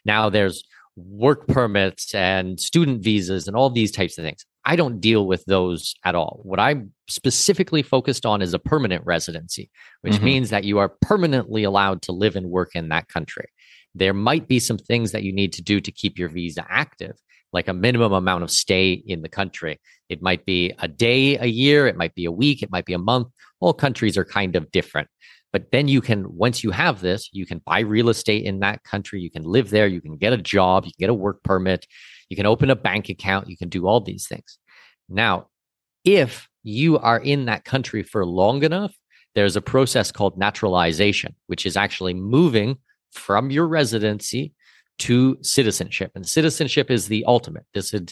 Now 0.05 0.31
there's 0.31 0.65
work 0.97 1.47
permits 1.47 2.15
and 2.15 2.59
student 2.59 3.03
visas 3.03 3.47
and 3.47 3.57
all 3.57 3.71
these 3.71 3.93
types 3.93 4.19
of 4.19 4.25
things. 4.25 4.45
I 4.65 4.77
don't 4.77 5.01
deal 5.01 5.27
with 5.27 5.45
those 5.47 5.95
at 6.05 6.15
all. 6.15 6.41
What 6.43 6.59
I'm 6.59 6.93
specifically 7.09 7.83
focused 7.83 8.27
on 8.27 8.43
is 8.43 8.53
a 8.53 8.59
permanent 8.59 9.05
residency, 9.07 9.71
which 10.01 10.15
mm-hmm. 10.15 10.25
means 10.25 10.51
that 10.51 10.65
you 10.65 10.79
are 10.79 10.91
permanently 11.01 11.65
allowed 11.65 12.03
to 12.03 12.13
live 12.13 12.37
and 12.37 12.51
work 12.51 12.71
in 12.75 12.89
that 12.89 13.09
country. 13.09 13.47
There 13.99 14.15
might 14.15 14.47
be 14.47 14.61
some 14.61 14.79
things 14.79 15.13
that 15.13 15.25
you 15.25 15.33
need 15.33 15.53
to 15.55 15.63
do 15.63 15.81
to 15.81 15.91
keep 15.91 16.19
your 16.19 16.29
visa 16.29 16.65
active, 16.69 17.17
like 17.53 17.67
a 17.67 17.73
minimum 17.73 18.13
amount 18.13 18.45
of 18.45 18.51
stay 18.51 18.93
in 18.93 19.23
the 19.23 19.29
country. 19.29 19.81
It 20.09 20.23
might 20.23 20.47
be 20.47 20.73
a 20.79 20.87
day 20.87 21.37
a 21.37 21.47
year, 21.47 21.89
it 21.89 21.97
might 21.97 22.15
be 22.15 22.25
a 22.25 22.33
week, 22.33 22.63
it 22.63 22.71
might 22.71 22.87
be 22.87 22.93
a 22.93 22.99
month. 22.99 23.29
All 23.61 23.75
countries 23.75 24.17
are 24.17 24.25
kind 24.25 24.55
of 24.55 24.71
different. 24.71 25.09
But 25.53 25.73
then 25.73 25.89
you 25.89 26.01
can, 26.01 26.37
once 26.37 26.63
you 26.63 26.71
have 26.71 27.01
this, 27.01 27.29
you 27.33 27.45
can 27.45 27.61
buy 27.65 27.81
real 27.81 28.09
estate 28.11 28.45
in 28.45 28.61
that 28.61 28.85
country. 28.85 29.21
You 29.21 29.31
can 29.31 29.43
live 29.43 29.71
there. 29.71 29.87
You 29.87 30.01
can 30.01 30.17
get 30.17 30.33
a 30.33 30.37
job. 30.37 30.85
You 30.85 30.93
can 30.93 31.07
get 31.07 31.11
a 31.11 31.15
work 31.15 31.43
permit. 31.43 31.87
You 32.29 32.37
can 32.37 32.47
open 32.47 32.71
a 32.71 32.77
bank 32.77 33.09
account. 33.09 33.49
You 33.49 33.57
can 33.57 33.69
do 33.69 33.87
all 33.87 34.01
these 34.01 34.29
things. 34.29 34.59
Now, 35.09 35.49
if 36.05 36.49
you 36.63 36.99
are 36.99 37.19
in 37.19 37.47
that 37.47 37.65
country 37.65 38.03
for 38.03 38.25
long 38.27 38.63
enough, 38.63 38.95
there's 39.35 39.57
a 39.57 39.63
process 39.63 40.13
called 40.13 40.39
naturalization, 40.39 41.35
which 41.47 41.65
is 41.65 41.77
actually 41.77 42.15
moving 42.15 42.79
from 43.13 43.51
your 43.51 43.67
residency 43.67 44.53
to 44.99 45.39
citizenship. 45.43 46.13
And 46.15 46.27
citizenship 46.27 46.91
is 46.91 47.09
the 47.09 47.25
ultimate. 47.27 47.65
This 47.75 47.95
is 47.95 48.09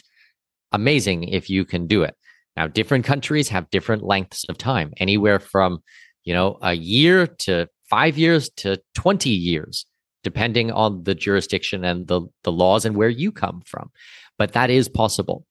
amazing 0.71 1.25
if 1.25 1.49
you 1.49 1.65
can 1.65 1.87
do 1.87 2.03
it. 2.03 2.15
Now, 2.55 2.67
different 2.67 3.05
countries 3.05 3.49
have 3.49 3.69
different 3.69 4.03
lengths 4.03 4.45
of 4.49 4.57
time, 4.57 4.93
anywhere 4.97 5.39
from, 5.39 5.83
you 6.23 6.33
know, 6.33 6.57
a 6.61 6.73
year 6.73 7.27
to 7.27 7.67
five 7.89 8.17
years 8.17 8.49
to 8.57 8.81
20 8.95 9.29
years, 9.29 9.85
depending 10.23 10.71
on 10.71 11.03
the 11.03 11.13
jurisdiction 11.13 11.85
and 11.85 12.07
the, 12.07 12.21
the 12.43 12.51
laws 12.51 12.85
and 12.85 12.95
where 12.95 13.09
you 13.09 13.31
come 13.31 13.61
from. 13.65 13.91
But 14.37 14.53
that 14.53 14.69
is 14.69 14.89
possible. 14.89 15.45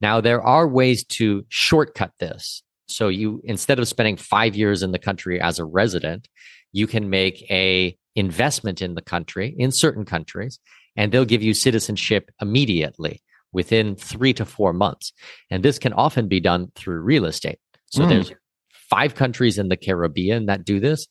Now, 0.00 0.20
there 0.20 0.42
are 0.42 0.68
ways 0.68 1.04
to 1.04 1.44
shortcut 1.48 2.12
this. 2.20 2.62
So 2.88 3.08
you, 3.08 3.40
instead 3.44 3.78
of 3.78 3.88
spending 3.88 4.16
five 4.16 4.56
years 4.56 4.82
in 4.82 4.92
the 4.92 4.98
country 4.98 5.40
as 5.40 5.58
a 5.58 5.64
resident, 5.64 6.28
you 6.72 6.86
can 6.86 7.08
make 7.10 7.42
a 7.50 7.96
investment 8.16 8.82
in 8.82 8.94
the 8.94 9.02
country 9.02 9.54
in 9.58 9.70
certain 9.70 10.04
countries 10.04 10.58
and 10.96 11.12
they'll 11.12 11.24
give 11.24 11.42
you 11.42 11.54
citizenship 11.54 12.30
immediately 12.40 13.22
within 13.52 13.96
three 13.96 14.32
to 14.34 14.44
four 14.44 14.72
months. 14.72 15.12
And 15.50 15.62
this 15.62 15.78
can 15.78 15.92
often 15.92 16.28
be 16.28 16.40
done 16.40 16.70
through 16.74 17.00
real 17.00 17.24
estate. 17.24 17.58
So 17.86 18.02
mm. 18.02 18.08
there's 18.08 18.32
five 18.72 19.14
countries 19.14 19.58
in 19.58 19.68
the 19.68 19.76
Caribbean 19.76 20.46
that 20.46 20.64
do 20.64 20.80
this. 20.80 21.06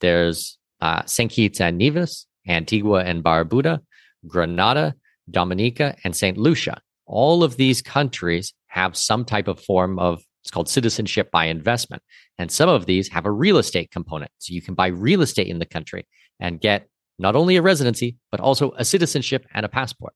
There's 0.00 0.58
uh, 0.80 1.02
St. 1.06 1.30
Kitts 1.30 1.60
and 1.60 1.78
Nevis, 1.78 2.26
Antigua 2.46 3.04
and 3.04 3.22
Barbuda, 3.22 3.80
Grenada, 4.26 4.94
Dominica, 5.30 5.96
and 6.04 6.14
St. 6.14 6.36
Lucia. 6.36 6.80
All 7.06 7.44
of 7.44 7.56
these 7.56 7.82
countries 7.82 8.52
have 8.68 8.96
some 8.96 9.24
type 9.24 9.48
of 9.48 9.60
form 9.60 9.98
of 9.98 10.22
it's 10.42 10.50
called 10.50 10.68
citizenship 10.68 11.30
by 11.30 11.44
investment. 11.44 12.02
And 12.36 12.50
some 12.50 12.68
of 12.68 12.86
these 12.86 13.08
have 13.10 13.26
a 13.26 13.30
real 13.30 13.58
estate 13.58 13.92
component. 13.92 14.32
So 14.38 14.52
you 14.52 14.60
can 14.60 14.74
buy 14.74 14.88
real 14.88 15.22
estate 15.22 15.46
in 15.46 15.60
the 15.60 15.66
country 15.66 16.04
and 16.42 16.60
get 16.60 16.88
not 17.18 17.36
only 17.36 17.56
a 17.56 17.62
residency, 17.62 18.18
but 18.30 18.40
also 18.40 18.72
a 18.76 18.84
citizenship 18.84 19.46
and 19.54 19.64
a 19.64 19.68
passport. 19.68 20.12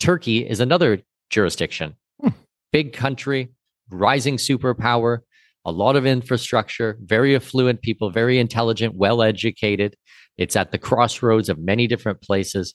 Turkey 0.00 0.48
is 0.48 0.60
another 0.60 1.02
jurisdiction, 1.28 1.96
hmm. 2.20 2.28
big 2.72 2.92
country, 2.94 3.52
rising 3.90 4.36
superpower, 4.36 5.18
a 5.64 5.72
lot 5.72 5.96
of 5.96 6.06
infrastructure, 6.06 6.96
very 7.02 7.34
affluent 7.34 7.82
people, 7.82 8.10
very 8.10 8.38
intelligent, 8.38 8.94
well 8.94 9.20
educated. 9.20 9.96
It's 10.38 10.56
at 10.56 10.70
the 10.70 10.78
crossroads 10.78 11.48
of 11.48 11.58
many 11.58 11.86
different 11.86 12.22
places. 12.22 12.74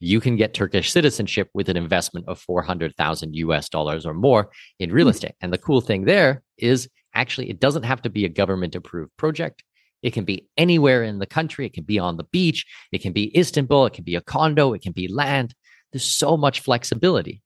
You 0.00 0.20
can 0.20 0.36
get 0.36 0.54
Turkish 0.54 0.90
citizenship 0.92 1.48
with 1.54 1.68
an 1.68 1.76
investment 1.76 2.26
of 2.28 2.38
400,000 2.40 3.34
US 3.34 3.68
dollars 3.68 4.04
or 4.06 4.14
more 4.14 4.50
in 4.78 4.90
real 4.90 5.06
hmm. 5.06 5.10
estate. 5.10 5.34
And 5.40 5.52
the 5.52 5.58
cool 5.58 5.82
thing 5.82 6.06
there 6.06 6.42
is 6.56 6.88
actually, 7.14 7.50
it 7.50 7.60
doesn't 7.60 7.84
have 7.84 8.02
to 8.02 8.10
be 8.10 8.24
a 8.24 8.30
government 8.30 8.74
approved 8.74 9.10
project. 9.18 9.62
It 10.06 10.12
can 10.12 10.24
be 10.24 10.46
anywhere 10.56 11.02
in 11.02 11.18
the 11.18 11.26
country. 11.26 11.66
It 11.66 11.72
can 11.72 11.82
be 11.82 11.98
on 11.98 12.16
the 12.16 12.22
beach. 12.22 12.64
It 12.92 13.02
can 13.02 13.12
be 13.12 13.36
Istanbul. 13.36 13.86
It 13.86 13.92
can 13.92 14.04
be 14.04 14.14
a 14.14 14.20
condo. 14.20 14.72
It 14.72 14.80
can 14.80 14.92
be 14.92 15.08
land. 15.08 15.52
There's 15.90 16.04
so 16.04 16.36
much 16.36 16.60
flexibility. 16.60 17.42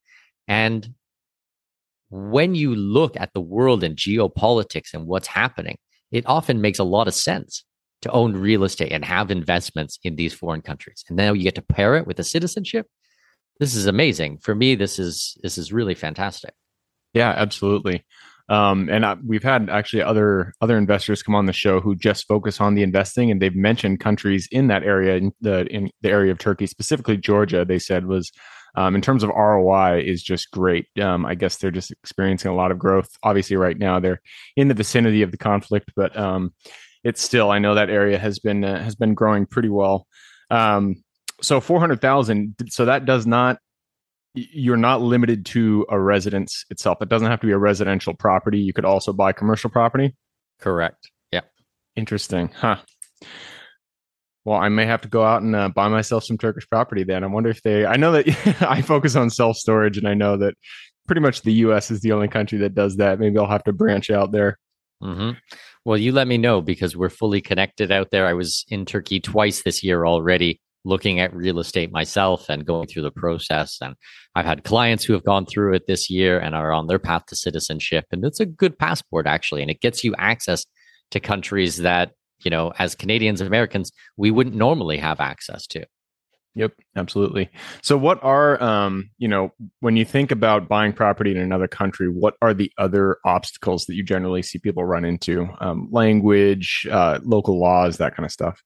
And 0.47 0.93
when 2.11 2.55
you 2.55 2.75
look 2.75 3.17
at 3.19 3.33
the 3.33 3.41
world 3.41 3.83
and 3.83 3.97
geopolitics 3.97 4.93
and 4.93 5.07
what's 5.07 5.27
happening, 5.27 5.79
it 6.13 6.27
often 6.27 6.61
makes 6.61 6.79
a 6.79 6.85
lot 6.85 7.09
of 7.09 7.15
sense 7.15 7.65
to 8.03 8.11
own 8.11 8.35
real 8.35 8.65
estate 8.65 8.93
and 8.93 9.07
have 9.07 9.31
investments 9.31 9.99
in 10.05 10.17
these 10.17 10.35
foreign 10.35 10.61
countries. 10.61 11.03
And 11.09 11.17
now 11.17 11.33
you 11.33 11.45
get 11.45 11.55
to 11.55 11.63
pair 11.63 11.97
it 11.97 12.07
with 12.07 12.19
a 12.19 12.25
citizenship. 12.25 12.87
This 13.59 13.75
is 13.75 13.87
amazing. 13.87 14.37
For 14.37 14.55
me, 14.55 14.75
this 14.75 14.99
is 14.99 15.39
this 15.43 15.57
is 15.57 15.73
really 15.73 15.95
fantastic. 15.95 16.53
Yeah, 17.15 17.31
absolutely. 17.31 18.05
Um, 18.51 18.89
and 18.91 19.07
I, 19.07 19.17
we've 19.25 19.45
had 19.45 19.71
actually 19.71 20.03
other 20.03 20.53
other 20.61 20.77
investors 20.77 21.23
come 21.23 21.37
on 21.37 21.47
the 21.47 21.53
show 21.53 21.81
who 21.81 21.95
just 21.95 22.27
focus 22.27 22.61
on 22.61 22.75
the 22.75 22.83
investing, 22.83 23.31
and 23.31 23.41
they've 23.41 23.55
mentioned 23.55 24.01
countries 24.01 24.49
in 24.51 24.67
that 24.67 24.83
area, 24.83 25.17
in 25.17 25.33
the 25.41 25.67
in 25.67 25.91
the 26.03 26.11
area 26.11 26.33
of 26.33 26.39
Turkey, 26.39 26.67
specifically 26.67 27.17
Georgia. 27.17 27.65
They 27.65 27.79
said 27.79 28.07
was 28.07 28.33
um, 28.75 28.97
in 28.97 29.03
terms 29.03 29.23
of 29.23 29.31
ROI 29.31 30.03
is 30.05 30.23
just 30.23 30.51
great. 30.51 30.87
Um, 31.01 31.25
I 31.25 31.37
guess 31.37 31.57
they're 31.57 31.71
just 31.71 31.93
experiencing 31.93 32.51
a 32.51 32.55
lot 32.55 32.73
of 32.73 32.79
growth. 32.79 33.09
Obviously, 33.23 33.55
right 33.55 33.79
now 33.79 34.01
they're 34.01 34.21
in 34.57 34.67
the 34.67 34.75
vicinity 34.75 35.23
of 35.23 35.31
the 35.31 35.39
conflict, 35.39 35.93
but 35.95 36.17
um, 36.17 36.53
it's 37.05 37.23
still 37.23 37.53
I 37.53 37.61
know 37.61 37.77
that 37.77 37.89
area 37.89 38.19
has 38.19 38.41
been 38.41 38.65
uh, 38.65 38.83
has 38.83 38.97
been 38.97 39.15
growing 39.15 39.47
pretty 39.47 39.69
well. 39.69 40.09
Um, 40.51 41.05
so 41.41 41.61
four 41.61 41.79
hundred 41.79 42.01
thousand. 42.01 42.57
So 42.69 42.87
that 42.87 43.05
does 43.05 43.29
not 43.29 43.59
you're 44.35 44.77
not 44.77 45.03
limited 45.03 45.45
to 45.45 45.87
a 45.89 45.99
residence 45.99 46.65
itself. 46.71 46.99
It 47.03 47.09
doesn't 47.09 47.29
have 47.29 47.41
to 47.41 47.47
be 47.47 47.53
a 47.53 47.59
residential 47.59 48.15
property. 48.15 48.59
You 48.59 48.73
could 48.73 48.85
also 48.85 49.13
buy 49.13 49.33
commercial 49.33 49.71
property. 49.71 50.15
Correct. 50.61 51.11
Yeah. 51.33 51.41
Interesting. 51.97 52.49
Huh. 52.55 52.77
Well, 54.45 54.59
I 54.59 54.69
may 54.69 54.87
have 54.87 55.03
to 55.03 55.09
go 55.09 55.25
out 55.25 55.43
and 55.43 55.55
uh, 55.55 55.69
buy 55.69 55.89
myself 55.89 56.25
some 56.25 56.39
Turkish 56.39 56.69
property 56.69 57.03
then. 57.03 57.25
I 57.25 57.27
wonder 57.27 57.51
if 57.51 57.63
they, 57.63 57.85
I 57.85 57.97
know 57.97 58.13
that 58.13 58.63
I 58.63 58.83
focus 58.83 59.17
on 59.17 59.31
self 59.31 59.57
storage 59.57 59.99
and 59.99 60.09
I 60.09 60.15
know 60.15 60.37
that 60.39 60.55
pretty 61.07 61.21
much 61.21 61.43
the 61.43 61.53
US 61.53 61.91
is 61.91 62.01
the 62.01 62.13
only 62.13 62.29
country 62.29 62.59
that 62.59 62.75
does 62.75 62.97
that. 62.97 63.19
Maybe 63.19 63.37
I'll 63.37 63.47
have 63.47 63.65
to 63.65 63.73
branch 63.73 64.11
out 64.11 64.33
there. 64.33 64.59
Mm-hmm. 65.03 65.39
Well, 65.85 65.99
you 65.99 66.13
let 66.13 66.29
me 66.29 66.39
know 66.39 66.61
because 66.61 66.97
we're 66.97 67.11
fully 67.11 67.41
connected 67.41 67.91
out 67.91 68.11
there. 68.11 68.27
I 68.27 68.35
was 68.35 68.65
in 68.69 68.85
Turkey 68.87 69.19
twice 69.19 69.63
this 69.63 69.83
year 69.83 70.07
already 70.07 70.61
looking 70.85 71.21
at 71.21 71.35
real 71.35 71.59
estate 71.59 71.93
myself 71.93 72.49
and 72.49 72.67
going 72.67 72.87
through 72.87 73.03
the 73.03 73.11
process. 73.11 73.79
And 73.81 73.95
I've 74.35 74.47
had 74.47 74.65
clients 74.65 75.05
who 75.05 75.13
have 75.13 75.25
gone 75.25 75.47
through 75.47 75.75
it 75.75 75.87
this 75.87 76.09
year 76.09 76.39
and 76.39 76.55
are 76.55 76.73
on 76.73 76.87
their 76.87 76.99
path 76.99 77.27
to 77.27 77.37
citizenship. 77.37 78.07
And 78.13 78.25
it's 78.25 78.41
a 78.41 78.47
good 78.47 78.79
passport, 78.79 79.27
actually. 79.27 79.63
And 79.63 79.71
it 79.71 79.81
gets 79.81 80.05
you 80.05 80.15
access 80.19 80.65
to 81.11 81.21
countries 81.21 81.79
that, 81.79 82.13
you 82.43 82.51
know, 82.51 82.73
as 82.79 82.95
Canadians, 82.95 83.41
Americans, 83.41 83.93
we 84.17 84.31
wouldn't 84.31 84.57
normally 84.57 84.97
have 84.99 85.21
access 85.21 85.67
to. 85.69 85.85
Yep, 86.57 86.73
absolutely. 86.97 87.49
So 87.81 87.97
what 87.97 88.23
are 88.25 88.61
um, 88.61 89.11
you 89.19 89.29
know, 89.29 89.53
when 89.79 89.97
you 89.97 90.05
think 90.05 90.33
about 90.33 90.69
buying 90.69 90.93
property 90.93 91.31
in 91.31 91.37
another 91.37 91.69
country, 91.69 92.09
what 92.09 92.35
are 92.43 92.53
the 92.53 92.73
other 92.77 93.19
obstacles 93.25 93.85
that 93.87 93.95
you 93.95 94.03
generally 94.03 94.43
see 94.43 94.59
people 94.59 94.85
run 94.85 95.05
into? 95.05 95.49
Um, 95.61 95.89
language, 95.93 96.89
uh, 96.91 97.21
local 97.23 97.61
laws, 97.61 97.99
that 97.99 98.17
kind 98.17 98.27
of 98.27 98.33
stuff 98.33 98.61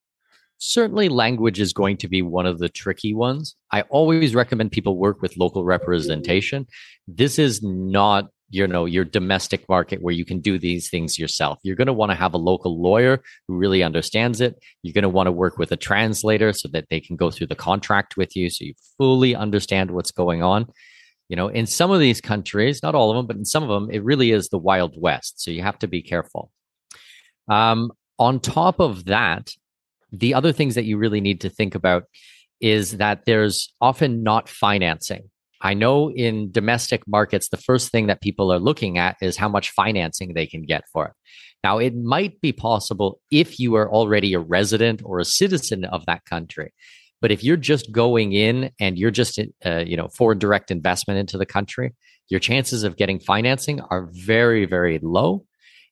certainly 0.58 1.08
language 1.08 1.60
is 1.60 1.72
going 1.72 1.96
to 1.98 2.08
be 2.08 2.22
one 2.22 2.46
of 2.46 2.58
the 2.58 2.68
tricky 2.68 3.14
ones. 3.14 3.56
I 3.72 3.82
always 3.82 4.34
recommend 4.34 4.72
people 4.72 4.96
work 4.96 5.22
with 5.22 5.36
local 5.36 5.64
representation. 5.64 6.66
This 7.06 7.38
is 7.38 7.62
not 7.62 8.28
you 8.50 8.66
know 8.66 8.84
your 8.84 9.04
domestic 9.04 9.68
market 9.68 10.02
where 10.02 10.14
you 10.14 10.24
can 10.24 10.40
do 10.40 10.58
these 10.58 10.90
things 10.90 11.18
yourself 11.18 11.58
you're 11.62 11.76
going 11.76 11.86
to 11.86 11.92
want 11.92 12.10
to 12.10 12.16
have 12.16 12.34
a 12.34 12.38
local 12.38 12.80
lawyer 12.80 13.22
who 13.48 13.56
really 13.56 13.82
understands 13.82 14.40
it 14.40 14.62
you're 14.82 14.92
going 14.92 15.02
to 15.02 15.08
want 15.08 15.26
to 15.26 15.32
work 15.32 15.58
with 15.58 15.72
a 15.72 15.76
translator 15.76 16.52
so 16.52 16.68
that 16.68 16.86
they 16.90 17.00
can 17.00 17.16
go 17.16 17.30
through 17.30 17.46
the 17.46 17.56
contract 17.56 18.16
with 18.16 18.36
you 18.36 18.50
so 18.50 18.64
you 18.64 18.74
fully 18.98 19.34
understand 19.34 19.90
what's 19.90 20.10
going 20.10 20.42
on 20.42 20.66
you 21.28 21.36
know 21.36 21.48
in 21.48 21.66
some 21.66 21.90
of 21.90 22.00
these 22.00 22.20
countries 22.20 22.82
not 22.82 22.94
all 22.94 23.10
of 23.10 23.16
them 23.16 23.26
but 23.26 23.36
in 23.36 23.44
some 23.44 23.62
of 23.62 23.68
them 23.70 23.90
it 23.90 24.04
really 24.04 24.30
is 24.30 24.48
the 24.50 24.58
wild 24.58 24.94
west 25.00 25.40
so 25.40 25.50
you 25.50 25.62
have 25.62 25.78
to 25.78 25.88
be 25.88 26.02
careful 26.02 26.50
um, 27.48 27.90
on 28.18 28.40
top 28.40 28.78
of 28.78 29.06
that 29.06 29.50
the 30.12 30.34
other 30.34 30.52
things 30.52 30.74
that 30.74 30.84
you 30.84 30.96
really 30.96 31.20
need 31.20 31.40
to 31.42 31.50
think 31.50 31.74
about 31.74 32.04
is 32.60 32.98
that 32.98 33.24
there's 33.26 33.72
often 33.80 34.22
not 34.22 34.48
financing. 34.48 35.30
I 35.60 35.74
know 35.74 36.10
in 36.10 36.52
domestic 36.52 37.02
markets, 37.06 37.48
the 37.48 37.56
first 37.56 37.90
thing 37.90 38.06
that 38.06 38.20
people 38.20 38.52
are 38.52 38.58
looking 38.58 38.98
at 38.98 39.16
is 39.22 39.36
how 39.36 39.48
much 39.48 39.70
financing 39.70 40.34
they 40.34 40.46
can 40.46 40.62
get 40.62 40.84
for 40.92 41.06
it. 41.06 41.12
Now, 41.62 41.78
it 41.78 41.96
might 41.96 42.40
be 42.42 42.52
possible 42.52 43.20
if 43.30 43.58
you 43.58 43.74
are 43.74 43.90
already 43.90 44.34
a 44.34 44.38
resident 44.38 45.00
or 45.04 45.18
a 45.18 45.24
citizen 45.24 45.86
of 45.86 46.04
that 46.06 46.26
country. 46.26 46.74
But 47.22 47.32
if 47.32 47.42
you're 47.42 47.56
just 47.56 47.90
going 47.90 48.34
in 48.34 48.70
and 48.78 48.98
you're 48.98 49.10
just, 49.10 49.40
uh, 49.64 49.78
you 49.86 49.96
know, 49.96 50.08
for 50.08 50.34
direct 50.34 50.70
investment 50.70 51.18
into 51.18 51.38
the 51.38 51.46
country, 51.46 51.94
your 52.28 52.40
chances 52.40 52.84
of 52.84 52.98
getting 52.98 53.18
financing 53.18 53.80
are 53.80 54.10
very, 54.12 54.66
very 54.66 54.98
low. 55.02 55.46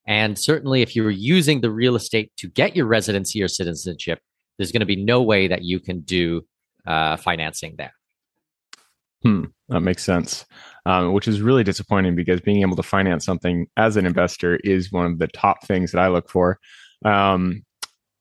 And 0.07 0.39
certainly, 0.39 0.83
if 0.83 0.97
you're 0.97 1.11
using 1.11 1.61
the 1.61 1.71
real 1.71 1.95
estate 1.95 2.33
to 2.39 2.49
get 2.49 2.75
your 2.75 2.87
residency 2.87 3.43
or 3.43 3.49
citizenship, 3.49 4.19
there's 4.59 4.73
going 4.73 4.81
to 4.81 4.87
be 4.87 4.97
no 4.97 5.23
way 5.23 5.49
that 5.49 5.63
you 5.63 5.81
can 5.81 6.01
do 6.01 6.43
uh, 6.87 7.17
financing 7.17 7.77
there. 7.79 7.93
Hmm, 9.23 9.45
that 9.69 9.81
makes 9.81 10.03
sense. 10.03 10.45
um, 10.87 11.13
which 11.13 11.29
is 11.29 11.41
really 11.41 11.65
disappointing 11.65 12.17
because 12.17 12.41
being 12.41 12.63
able 12.63 12.77
to 12.77 12.83
finance 12.83 13.25
something 13.25 13.67
as 13.77 13.97
an 13.97 14.07
investor 14.07 14.57
is 14.65 14.91
one 14.91 15.07
of 15.07 15.19
the 15.19 15.29
top 15.29 15.65
things 15.65 15.93
that 15.93 16.01
I 16.01 16.09
look 16.09 16.29
for. 16.29 16.59
Um, 17.05 17.63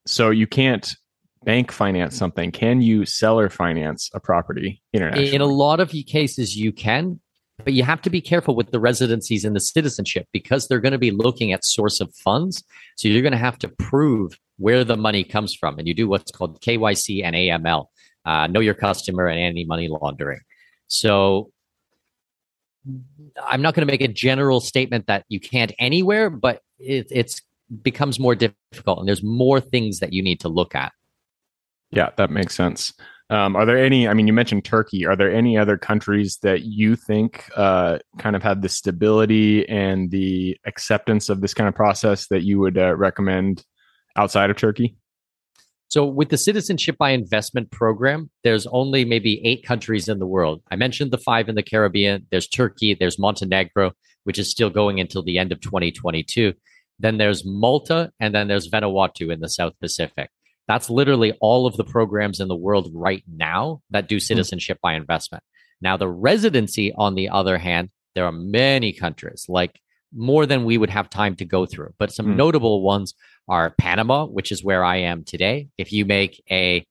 so 0.06 0.30
you 0.30 0.48
can't 0.48 0.94
bank 1.44 1.72
finance 1.72 2.16
something. 2.16 2.52
Can 2.52 2.82
you 2.82 3.06
seller 3.06 3.50
finance 3.50 4.10
a 4.14 4.20
property 4.20 4.82
internationally? 4.94 5.34
In 5.34 5.42
a 5.42 5.46
lot 5.46 5.80
of 5.80 5.92
cases, 6.08 6.56
you 6.56 6.72
can, 6.72 7.20
but 7.64 7.74
you 7.74 7.84
have 7.84 8.02
to 8.02 8.10
be 8.10 8.22
careful 8.22 8.56
with 8.56 8.72
the 8.72 8.80
residencies 8.80 9.46
and 9.46 9.56
the 9.56 9.60
citizenship 9.60 10.28
because 10.32 10.68
they're 10.68 10.80
going 10.80 10.92
to 10.92 10.98
be 10.98 11.12
looking 11.12 11.54
at 11.54 11.66
source 11.66 12.02
of 12.02 12.14
funds. 12.16 12.64
So 12.98 13.08
you're 13.08 13.22
going 13.22 13.32
to 13.32 13.38
have 13.38 13.58
to 13.60 13.70
prove 13.70 14.38
where 14.58 14.84
the 14.84 14.98
money 14.98 15.24
comes 15.24 15.56
from, 15.56 15.80
and 15.80 15.88
you 15.88 15.94
do 15.94 16.08
what's 16.08 16.32
called 16.32 16.62
KYC 16.62 17.24
and 17.24 17.36
AML, 17.36 17.86
uh, 18.26 18.48
know 18.48 18.60
your 18.60 18.76
customer 18.76 19.28
and 19.28 19.40
anti 19.40 19.66
money 19.66 19.88
laundering. 19.88 20.42
So 20.88 21.52
I'm 23.44 23.62
not 23.62 23.74
going 23.74 23.88
to 23.88 23.92
make 23.92 24.02
a 24.02 24.08
general 24.08 24.60
statement 24.60 25.08
that 25.08 25.26
you 25.30 25.40
can't 25.40 25.72
anywhere, 25.80 26.30
but 26.30 26.62
it 26.80 27.08
it's 27.10 27.42
becomes 27.82 28.20
more 28.20 28.36
difficult, 28.36 29.00
and 29.00 29.08
there's 29.08 29.24
more 29.24 29.60
things 29.60 30.00
that 30.00 30.14
you 30.14 30.22
need 30.22 30.40
to 30.42 30.50
look 30.50 30.76
at. 30.76 30.92
Yeah, 31.92 32.10
that 32.18 32.30
makes 32.30 32.56
sense. 32.56 32.94
Um, 33.32 33.56
are 33.56 33.66
there 33.66 33.78
any? 33.78 34.10
I 34.10 34.14
mean, 34.14 34.28
you 34.28 34.34
mentioned 34.34 34.66
Turkey. 34.66 35.06
Are 35.06 35.16
there 35.16 35.34
any 35.34 35.58
other 35.58 35.78
countries 35.78 36.38
that 36.44 36.64
you 36.64 36.98
think 36.98 37.50
uh, 37.56 38.00
kind 38.20 38.36
of 38.36 38.44
have 38.44 38.62
the 38.62 38.68
stability 38.68 39.68
and 39.70 40.12
the 40.12 40.58
acceptance 40.66 41.30
of 41.30 41.40
this 41.40 41.54
kind 41.54 41.70
of 41.70 41.74
process 41.74 42.28
that 42.28 42.44
you 42.44 42.60
would 42.60 42.78
uh, 42.78 42.94
recommend 42.94 43.64
outside 44.18 44.50
of 44.50 44.58
Turkey? 44.58 44.98
So, 45.88 46.06
with 46.06 46.28
the 46.28 46.38
citizenship 46.38 46.98
by 46.98 47.12
investment 47.12 47.72
program, 47.72 48.30
there's 48.44 48.68
only 48.68 49.06
maybe 49.06 49.42
eight 49.46 49.64
countries 49.64 50.10
in 50.10 50.20
the 50.20 50.28
world. 50.28 50.62
I 50.70 50.76
mentioned 50.76 51.12
the 51.12 51.18
five 51.18 51.48
in 51.48 51.56
the 51.56 51.64
Caribbean. 51.64 52.28
There's 52.32 52.50
Turkey. 52.50 52.96
There's 53.00 53.18
Montenegro, 53.18 53.94
which 54.26 54.40
is 54.40 54.52
still 54.52 54.70
going 54.70 55.00
until 55.00 55.24
the 55.24 55.40
end 55.40 55.54
of 55.54 55.62
2022. 55.62 56.54
Then 57.00 57.18
there's 57.18 57.46
Malta, 57.46 58.12
and 58.20 58.36
then 58.36 58.50
there's 58.50 58.70
Vanuatu 58.70 59.32
in 59.32 59.40
the 59.40 59.50
South 59.50 59.74
Pacific. 59.80 60.30
That's 60.72 60.90
literally 60.90 61.34
all 61.42 61.68
of 61.68 61.76
the 61.76 61.84
programs 61.84 62.40
in 62.40 62.48
the 62.48 62.56
world 62.56 62.92
right 62.94 63.26
now 63.28 63.82
that 63.90 64.08
do 64.08 64.16
hmm. 64.16 64.20
citizenship 64.20 64.80
by 64.82 64.94
investment. 64.94 65.44
Now, 65.82 65.98
the 65.98 66.08
residency, 66.08 66.94
on 66.94 67.16
the 67.16 67.28
other 67.28 67.58
hand, 67.58 67.90
there 68.16 68.24
are 68.24 68.32
many 68.32 68.94
countries, 68.94 69.48
like 69.50 69.82
more 70.16 70.46
than 70.46 70.64
we 70.64 70.78
would 70.78 70.90
have 70.90 71.10
time 71.10 71.36
to 71.36 71.44
go 71.44 71.66
through. 71.66 71.94
But 72.00 72.14
some 72.14 72.28
mm. 72.28 72.36
notable 72.38 72.84
ones 72.84 73.16
are 73.50 73.76
Panama, 73.78 74.26
which 74.26 74.50
is 74.50 74.64
where 74.64 74.84
I 74.84 74.98
am 74.98 75.26
today. 75.26 75.68
If 75.78 75.92
you 75.92 76.06
make 76.06 76.42
a 76.50 76.86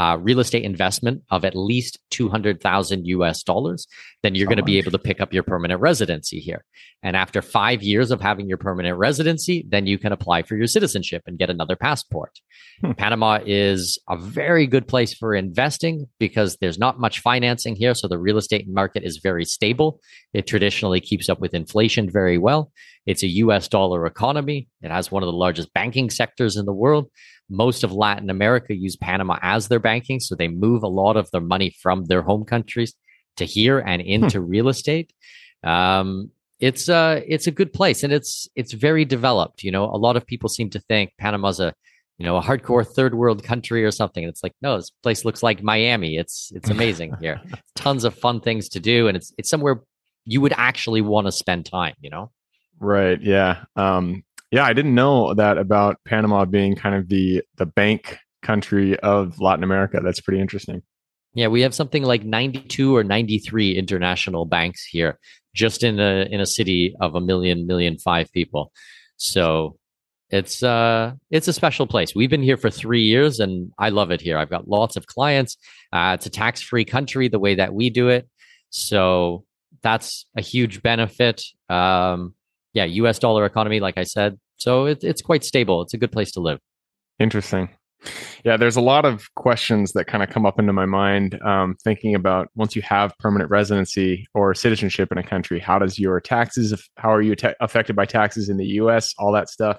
uh, 0.00 0.16
real 0.16 0.40
estate 0.40 0.64
investment 0.64 1.22
of 1.30 1.44
at 1.44 1.54
least 1.54 1.98
200,000 2.08 3.06
US 3.06 3.42
dollars, 3.42 3.86
then 4.22 4.34
you're 4.34 4.46
going 4.46 4.56
to 4.56 4.62
be 4.62 4.78
able 4.78 4.90
to 4.92 4.98
pick 4.98 5.20
up 5.20 5.34
your 5.34 5.42
permanent 5.42 5.78
residency 5.78 6.40
here. 6.40 6.64
And 7.02 7.16
after 7.16 7.42
five 7.42 7.82
years 7.82 8.10
of 8.10 8.18
having 8.18 8.48
your 8.48 8.56
permanent 8.56 8.96
residency, 8.96 9.66
then 9.68 9.86
you 9.86 9.98
can 9.98 10.10
apply 10.10 10.44
for 10.44 10.56
your 10.56 10.68
citizenship 10.68 11.24
and 11.26 11.38
get 11.38 11.50
another 11.50 11.76
passport. 11.76 12.32
Hmm. 12.80 12.92
Panama 12.92 13.40
is 13.44 13.98
a 14.08 14.16
very 14.16 14.66
good 14.66 14.88
place 14.88 15.12
for 15.12 15.34
investing 15.34 16.06
because 16.18 16.56
there's 16.62 16.78
not 16.78 16.98
much 16.98 17.20
financing 17.20 17.76
here. 17.76 17.94
So 17.94 18.08
the 18.08 18.18
real 18.18 18.38
estate 18.38 18.66
market 18.68 19.02
is 19.04 19.18
very 19.18 19.44
stable. 19.44 20.00
It 20.32 20.46
traditionally 20.46 21.00
keeps 21.00 21.28
up 21.28 21.40
with 21.40 21.52
inflation 21.52 22.08
very 22.08 22.38
well. 22.38 22.72
It's 23.04 23.22
a 23.22 23.28
US 23.28 23.68
dollar 23.68 24.06
economy. 24.06 24.68
It 24.80 24.90
has 24.90 25.10
one 25.10 25.22
of 25.22 25.26
the 25.26 25.32
largest 25.32 25.74
banking 25.74 26.08
sectors 26.08 26.56
in 26.56 26.64
the 26.64 26.72
world 26.72 27.10
most 27.50 27.84
of 27.84 27.92
Latin 27.92 28.30
America 28.30 28.74
use 28.74 28.96
Panama 28.96 29.38
as 29.42 29.68
their 29.68 29.80
banking. 29.80 30.20
So 30.20 30.34
they 30.34 30.48
move 30.48 30.82
a 30.82 30.88
lot 30.88 31.16
of 31.16 31.30
their 31.32 31.40
money 31.40 31.74
from 31.82 32.04
their 32.04 32.22
home 32.22 32.44
countries 32.44 32.94
to 33.36 33.44
here 33.44 33.80
and 33.80 34.00
hmm. 34.00 34.08
into 34.08 34.40
hmm. 34.40 34.48
real 34.48 34.68
estate. 34.68 35.12
Um, 35.64 36.30
it's 36.60 36.88
a 36.88 36.94
uh, 36.94 37.20
it's 37.26 37.46
a 37.46 37.50
good 37.50 37.72
place 37.72 38.02
and 38.02 38.12
it's 38.12 38.48
it's 38.54 38.72
very 38.72 39.04
developed. 39.04 39.64
You 39.64 39.72
know, 39.72 39.84
a 39.84 39.96
lot 39.96 40.16
of 40.16 40.26
people 40.26 40.48
seem 40.48 40.70
to 40.70 40.80
think 40.80 41.12
Panama's 41.18 41.58
a 41.58 41.74
you 42.18 42.26
know 42.26 42.36
a 42.36 42.42
hardcore 42.42 42.86
third 42.86 43.14
world 43.14 43.42
country 43.42 43.82
or 43.84 43.90
something. 43.90 44.22
And 44.22 44.30
it's 44.30 44.42
like 44.42 44.52
no, 44.60 44.76
this 44.76 44.90
place 45.02 45.24
looks 45.24 45.42
like 45.42 45.62
Miami. 45.62 46.16
It's 46.16 46.52
it's 46.54 46.68
amazing 46.76 47.14
here. 47.20 47.40
Tons 47.76 48.04
of 48.04 48.14
fun 48.14 48.40
things 48.40 48.68
to 48.70 48.80
do, 48.80 49.08
and 49.08 49.16
it's 49.16 49.32
it's 49.38 49.48
somewhere 49.48 49.80
you 50.26 50.42
would 50.42 50.52
actually 50.56 51.00
want 51.00 51.26
to 51.26 51.32
spend 51.32 51.64
time. 51.64 51.94
You 52.00 52.10
know. 52.10 52.30
Right. 52.78 53.20
Yeah. 53.20 53.64
Um, 53.76 54.24
yeah, 54.50 54.64
I 54.64 54.72
didn't 54.72 54.94
know 54.94 55.34
that 55.34 55.58
about 55.58 55.98
Panama 56.04 56.44
being 56.44 56.74
kind 56.74 56.94
of 56.94 57.08
the 57.08 57.42
the 57.56 57.66
bank 57.66 58.18
country 58.42 58.98
of 59.00 59.40
Latin 59.40 59.64
America. 59.64 60.00
That's 60.02 60.20
pretty 60.20 60.40
interesting. 60.40 60.82
Yeah, 61.34 61.46
we 61.46 61.60
have 61.60 61.74
something 61.74 62.02
like 62.02 62.24
92 62.24 62.96
or 62.96 63.04
93 63.04 63.76
international 63.76 64.46
banks 64.46 64.84
here 64.84 65.18
just 65.54 65.84
in 65.84 66.00
a 66.00 66.26
in 66.30 66.40
a 66.40 66.46
city 66.46 66.94
of 67.00 67.14
a 67.14 67.20
million 67.20 67.66
million 67.66 67.98
five 67.98 68.32
people. 68.32 68.72
So 69.16 69.76
it's 70.30 70.62
uh 70.62 71.12
it's 71.30 71.48
a 71.48 71.52
special 71.52 71.86
place. 71.86 72.14
We've 72.14 72.30
been 72.30 72.42
here 72.42 72.56
for 72.56 72.70
3 72.70 73.02
years 73.02 73.38
and 73.38 73.70
I 73.78 73.90
love 73.90 74.10
it 74.10 74.20
here. 74.20 74.38
I've 74.38 74.50
got 74.50 74.68
lots 74.68 74.96
of 74.96 75.06
clients. 75.06 75.56
Uh, 75.92 76.12
it's 76.14 76.26
a 76.26 76.30
tax-free 76.30 76.84
country 76.84 77.28
the 77.28 77.40
way 77.40 77.56
that 77.56 77.74
we 77.74 77.90
do 77.90 78.08
it. 78.08 78.28
So 78.70 79.44
that's 79.82 80.26
a 80.36 80.40
huge 80.40 80.82
benefit. 80.82 81.42
Um 81.68 82.34
yeah, 82.72 82.84
US 82.84 83.18
dollar 83.18 83.44
economy, 83.44 83.80
like 83.80 83.98
I 83.98 84.04
said. 84.04 84.38
So 84.56 84.86
it, 84.86 85.02
it's 85.02 85.22
quite 85.22 85.44
stable. 85.44 85.82
It's 85.82 85.94
a 85.94 85.98
good 85.98 86.12
place 86.12 86.32
to 86.32 86.40
live. 86.40 86.58
Interesting. 87.18 87.70
Yeah, 88.44 88.56
there's 88.56 88.76
a 88.76 88.80
lot 88.80 89.04
of 89.04 89.26
questions 89.34 89.92
that 89.92 90.06
kind 90.06 90.22
of 90.22 90.30
come 90.30 90.46
up 90.46 90.58
into 90.58 90.72
my 90.72 90.86
mind 90.86 91.38
um, 91.42 91.76
thinking 91.84 92.14
about 92.14 92.48
once 92.54 92.74
you 92.74 92.80
have 92.82 93.12
permanent 93.18 93.50
residency 93.50 94.26
or 94.32 94.54
citizenship 94.54 95.12
in 95.12 95.18
a 95.18 95.22
country, 95.22 95.60
how 95.60 95.78
does 95.78 95.98
your 95.98 96.18
taxes, 96.20 96.88
how 96.96 97.12
are 97.12 97.20
you 97.20 97.36
ta- 97.36 97.52
affected 97.60 97.94
by 97.94 98.06
taxes 98.06 98.48
in 98.48 98.56
the 98.56 98.66
US, 98.66 99.14
all 99.18 99.32
that 99.32 99.50
stuff. 99.50 99.78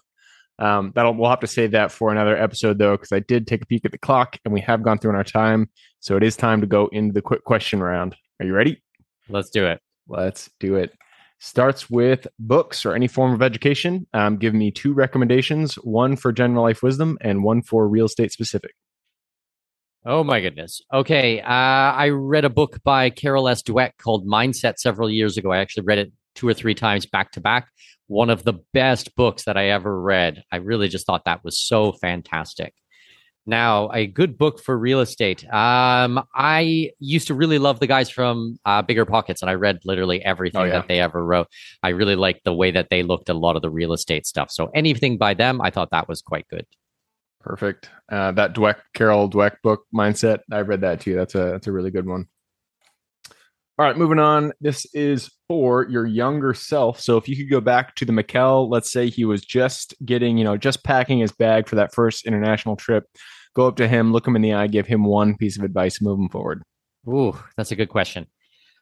Um, 0.59 0.91
that'll 0.93 1.15
we'll 1.15 1.31
have 1.31 1.39
to 1.39 1.47
save 1.47 1.71
that 1.71 1.91
for 1.91 2.11
another 2.11 2.37
episode 2.37 2.77
though, 2.77 2.95
because 2.95 3.11
I 3.11 3.21
did 3.21 3.47
take 3.47 3.63
a 3.63 3.65
peek 3.65 3.85
at 3.85 3.91
the 3.91 3.97
clock 3.97 4.37
and 4.45 4.53
we 4.53 4.61
have 4.61 4.83
gone 4.83 4.99
through 4.99 5.11
in 5.11 5.15
our 5.15 5.23
time. 5.23 5.69
So 5.99 6.15
it 6.15 6.21
is 6.21 6.35
time 6.35 6.61
to 6.61 6.67
go 6.67 6.87
into 6.91 7.13
the 7.13 7.21
quick 7.23 7.43
question 7.43 7.81
round. 7.81 8.15
Are 8.39 8.45
you 8.45 8.53
ready? 8.53 8.83
Let's 9.29 9.49
do 9.49 9.65
it. 9.65 9.81
Let's 10.07 10.51
do 10.59 10.75
it 10.75 10.93
starts 11.41 11.89
with 11.89 12.27
books 12.37 12.85
or 12.85 12.93
any 12.93 13.07
form 13.07 13.33
of 13.33 13.41
education. 13.41 14.07
Um, 14.13 14.37
give 14.37 14.53
me 14.53 14.71
two 14.71 14.93
recommendations 14.93 15.73
one 15.75 16.15
for 16.15 16.31
general 16.31 16.63
life 16.63 16.83
wisdom 16.83 17.17
and 17.19 17.43
one 17.43 17.63
for 17.63 17.87
real 17.87 18.05
estate 18.05 18.31
specific. 18.31 18.75
Oh 20.05 20.23
my 20.23 20.39
goodness. 20.39 20.81
Okay. 20.93 21.41
Uh, 21.41 21.47
I 21.47 22.09
read 22.09 22.45
a 22.45 22.49
book 22.49 22.81
by 22.83 23.09
Carol 23.09 23.47
S. 23.47 23.61
Dweck 23.63 23.97
called 23.97 24.25
Mindset 24.25 24.77
several 24.77 25.09
years 25.09 25.37
ago. 25.37 25.51
I 25.51 25.57
actually 25.57 25.83
read 25.83 25.97
it 25.97 26.11
two 26.35 26.47
or 26.47 26.53
three 26.53 26.75
times 26.75 27.05
back 27.05 27.31
to 27.33 27.41
back. 27.41 27.69
One 28.07 28.29
of 28.29 28.43
the 28.43 28.53
best 28.73 29.15
books 29.15 29.43
that 29.45 29.57
I 29.57 29.69
ever 29.69 29.99
read. 29.99 30.43
I 30.51 30.57
really 30.57 30.89
just 30.89 31.05
thought 31.05 31.25
that 31.25 31.43
was 31.43 31.57
so 31.57 31.91
fantastic. 31.91 32.73
Now, 33.45 33.89
a 33.91 34.05
good 34.05 34.37
book 34.37 34.61
for 34.61 34.77
real 34.77 34.99
estate. 34.99 35.43
Um, 35.51 36.23
I 36.35 36.91
used 36.99 37.27
to 37.27 37.33
really 37.33 37.57
love 37.57 37.79
the 37.79 37.87
guys 37.87 38.09
from 38.09 38.59
uh, 38.65 38.81
Bigger 38.83 39.05
Pockets, 39.05 39.41
and 39.41 39.49
I 39.49 39.55
read 39.55 39.79
literally 39.83 40.23
everything 40.23 40.61
oh, 40.61 40.65
yeah. 40.65 40.73
that 40.73 40.87
they 40.87 40.99
ever 40.99 41.25
wrote. 41.25 41.47
I 41.81 41.89
really 41.89 42.15
liked 42.15 42.43
the 42.43 42.53
way 42.53 42.71
that 42.71 42.89
they 42.89 43.01
looked 43.01 43.29
at 43.29 43.35
a 43.35 43.39
lot 43.39 43.55
of 43.55 43.63
the 43.63 43.69
real 43.69 43.93
estate 43.93 44.27
stuff. 44.27 44.51
So 44.51 44.69
anything 44.75 45.17
by 45.17 45.33
them, 45.33 45.59
I 45.59 45.71
thought 45.71 45.89
that 45.91 46.07
was 46.07 46.21
quite 46.21 46.47
good. 46.49 46.65
Perfect. 47.39 47.89
Uh, 48.09 48.31
that 48.33 48.53
Dweck 48.53 48.77
Carol 48.93 49.29
Dweck 49.29 49.55
book, 49.63 49.85
Mindset. 49.93 50.39
I 50.51 50.61
read 50.61 50.81
that 50.81 51.01
too. 51.01 51.15
That's 51.15 51.33
a 51.33 51.45
that's 51.51 51.65
a 51.65 51.71
really 51.71 51.89
good 51.89 52.05
one. 52.05 52.27
All 53.81 53.87
right, 53.87 53.97
moving 53.97 54.19
on. 54.19 54.53
This 54.61 54.85
is 54.93 55.31
for 55.47 55.89
your 55.89 56.05
younger 56.05 56.53
self. 56.53 56.99
So 56.99 57.17
if 57.17 57.27
you 57.27 57.35
could 57.35 57.49
go 57.49 57.59
back 57.59 57.95
to 57.95 58.05
the 58.05 58.13
Mikkel, 58.13 58.69
let's 58.69 58.91
say 58.91 59.09
he 59.09 59.25
was 59.25 59.41
just 59.41 59.95
getting, 60.05 60.37
you 60.37 60.43
know, 60.43 60.55
just 60.55 60.83
packing 60.83 61.17
his 61.17 61.31
bag 61.31 61.67
for 61.67 61.77
that 61.77 61.91
first 61.91 62.27
international 62.27 62.75
trip, 62.75 63.05
go 63.55 63.67
up 63.67 63.77
to 63.77 63.87
him, 63.87 64.11
look 64.11 64.27
him 64.27 64.35
in 64.35 64.43
the 64.43 64.53
eye, 64.53 64.67
give 64.67 64.85
him 64.85 65.03
one 65.03 65.35
piece 65.35 65.57
of 65.57 65.63
advice 65.63 65.99
moving 65.99 66.29
forward. 66.29 66.61
Ooh, 67.09 67.35
that's 67.57 67.71
a 67.71 67.75
good 67.75 67.89
question. 67.89 68.27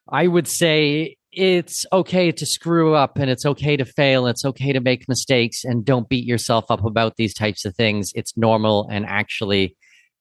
I 0.10 0.28
would 0.28 0.50
say 0.50 1.16
it's 1.32 1.86
okay 1.94 2.34
to 2.34 2.46
screw 2.46 2.94
up 2.94 3.18
and 3.18 3.30
it's 3.30 3.46
okay 3.46 3.78
to 3.78 3.86
fail. 3.86 4.28
It's 4.28 4.44
okay 4.44 4.74
to 4.74 4.82
make 4.82 5.08
mistakes 5.08 5.64
and 5.64 5.86
don't 5.86 6.10
beat 6.10 6.26
yourself 6.26 6.70
up 6.70 6.84
about 6.84 7.16
these 7.16 7.34
types 7.34 7.64
of 7.64 7.74
things. 7.74 8.12
It's 8.16 8.36
normal 8.36 8.86
and 8.92 9.06
actually 9.06 9.78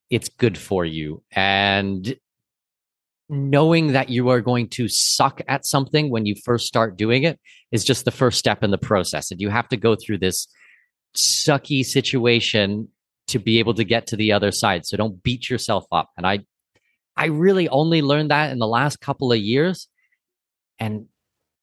it's 0.09 0.29
good 0.29 0.57
for 0.57 0.85
you. 0.85 1.25
And 1.33 2.17
knowing 3.29 3.93
that 3.93 4.09
you 4.09 4.29
are 4.31 4.41
going 4.41 4.69
to 4.69 4.89
suck 4.89 5.41
at 5.49 5.67
something 5.67 6.11
when 6.11 6.27
you 6.27 6.35
first 6.45 6.67
start 6.67 6.97
doing 6.97 7.25
it 7.25 7.39
is 7.73 7.85
just 7.85 8.05
the 8.05 8.11
first 8.11 8.39
step 8.39 8.63
in 8.63 8.71
the 8.71 8.79
process. 8.79 9.31
And 9.31 9.41
you 9.41 9.51
have 9.51 9.69
to 9.69 9.77
go 9.77 9.95
through 9.97 10.19
this 10.19 10.49
sucky 11.15 11.85
situation 11.85 12.89
to 13.27 13.39
be 13.39 13.59
able 13.59 13.75
to 13.75 13.85
get 13.85 14.07
to 14.07 14.17
the 14.17 14.33
other 14.33 14.51
side. 14.51 14.87
So 14.87 14.97
don't 14.97 15.23
beat 15.23 15.51
yourself 15.51 15.85
up. 15.93 16.11
And 16.17 16.27
I 16.27 16.41
I 17.17 17.27
really 17.27 17.69
only 17.69 18.01
learned 18.01 18.31
that 18.31 18.53
in 18.53 18.59
the 18.59 18.67
last 18.67 19.01
couple 19.01 19.33
of 19.33 19.39
years. 19.39 19.89
And 20.79 21.07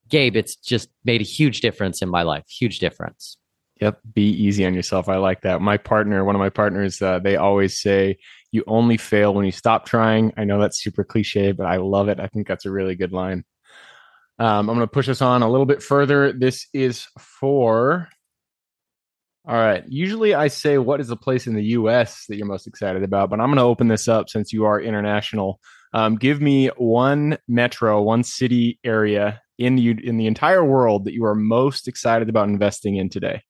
Gabe, 0.10 0.36
it's 0.36 0.56
just 0.58 0.90
made 1.06 1.22
a 1.22 1.24
huge 1.24 1.62
difference 1.62 2.02
in 2.02 2.10
my 2.10 2.24
life. 2.24 2.44
Huge 2.50 2.80
difference. 2.80 3.38
Yep. 3.82 4.00
Be 4.14 4.30
easy 4.30 4.66
on 4.66 4.74
yourself. 4.74 5.10
I 5.10 5.16
like 5.16 5.42
that. 5.42 5.62
My 5.62 5.78
partner, 5.78 6.24
one 6.24 6.36
of 6.36 6.40
my 6.40 6.50
partners, 6.50 7.02
uh, 7.02 7.20
they 7.20 7.38
always 7.38 7.80
say, 7.82 8.18
you 8.52 8.64
only 8.68 8.98
fail 8.98 9.34
when 9.34 9.46
you 9.46 9.52
stop 9.52 9.86
trying. 9.86 10.34
I 10.38 10.44
know 10.44 10.60
that's 10.60 10.82
super 10.82 11.04
cliche, 11.04 11.52
but 11.52 11.66
I 11.66 11.78
love 11.78 12.10
it. 12.10 12.20
I 12.20 12.28
think 12.28 12.48
that's 12.48 12.66
a 12.66 12.72
really 12.72 12.96
good 12.96 13.12
line. 13.12 13.44
Um, 14.38 14.70
I'm 14.70 14.76
going 14.76 14.80
to 14.80 14.88
push 14.88 15.10
us 15.10 15.22
on 15.22 15.44
a 15.44 15.50
little 15.50 15.66
bit 15.66 15.82
further. 15.82 16.34
This 16.34 16.68
is 16.74 17.08
for. 17.18 18.10
All 19.48 19.56
right. 19.56 19.84
Usually 19.88 20.34
I 20.34 20.48
say, 20.48 20.78
what 20.78 21.00
is 21.00 21.08
the 21.08 21.16
place 21.16 21.48
in 21.48 21.54
the 21.54 21.64
US 21.64 22.26
that 22.28 22.36
you're 22.36 22.48
most 22.48 22.68
excited 22.68 23.04
about? 23.04 23.30
But 23.30 23.40
I'm 23.40 23.48
going 23.48 23.58
to 23.58 23.64
open 23.64 23.88
this 23.88 24.08
up 24.08 24.30
since 24.30 24.52
you 24.52 24.66
are 24.66 24.82
international. 24.82 25.60
Um, 25.94 26.16
give 26.16 26.42
me 26.42 26.68
one 26.78 27.38
metro, 27.48 28.02
one 28.02 28.24
city 28.24 28.80
area 28.84 29.42
in 29.58 29.76
the, 29.76 29.92
in 30.04 30.18
the 30.18 30.28
entire 30.28 30.66
world 30.66 31.06
that 31.06 31.14
you 31.14 31.26
are 31.26 31.36
most 31.36 31.88
excited 31.88 32.28
about 32.28 32.50
investing 32.50 32.96
in 32.96 33.10
today. 33.10 33.44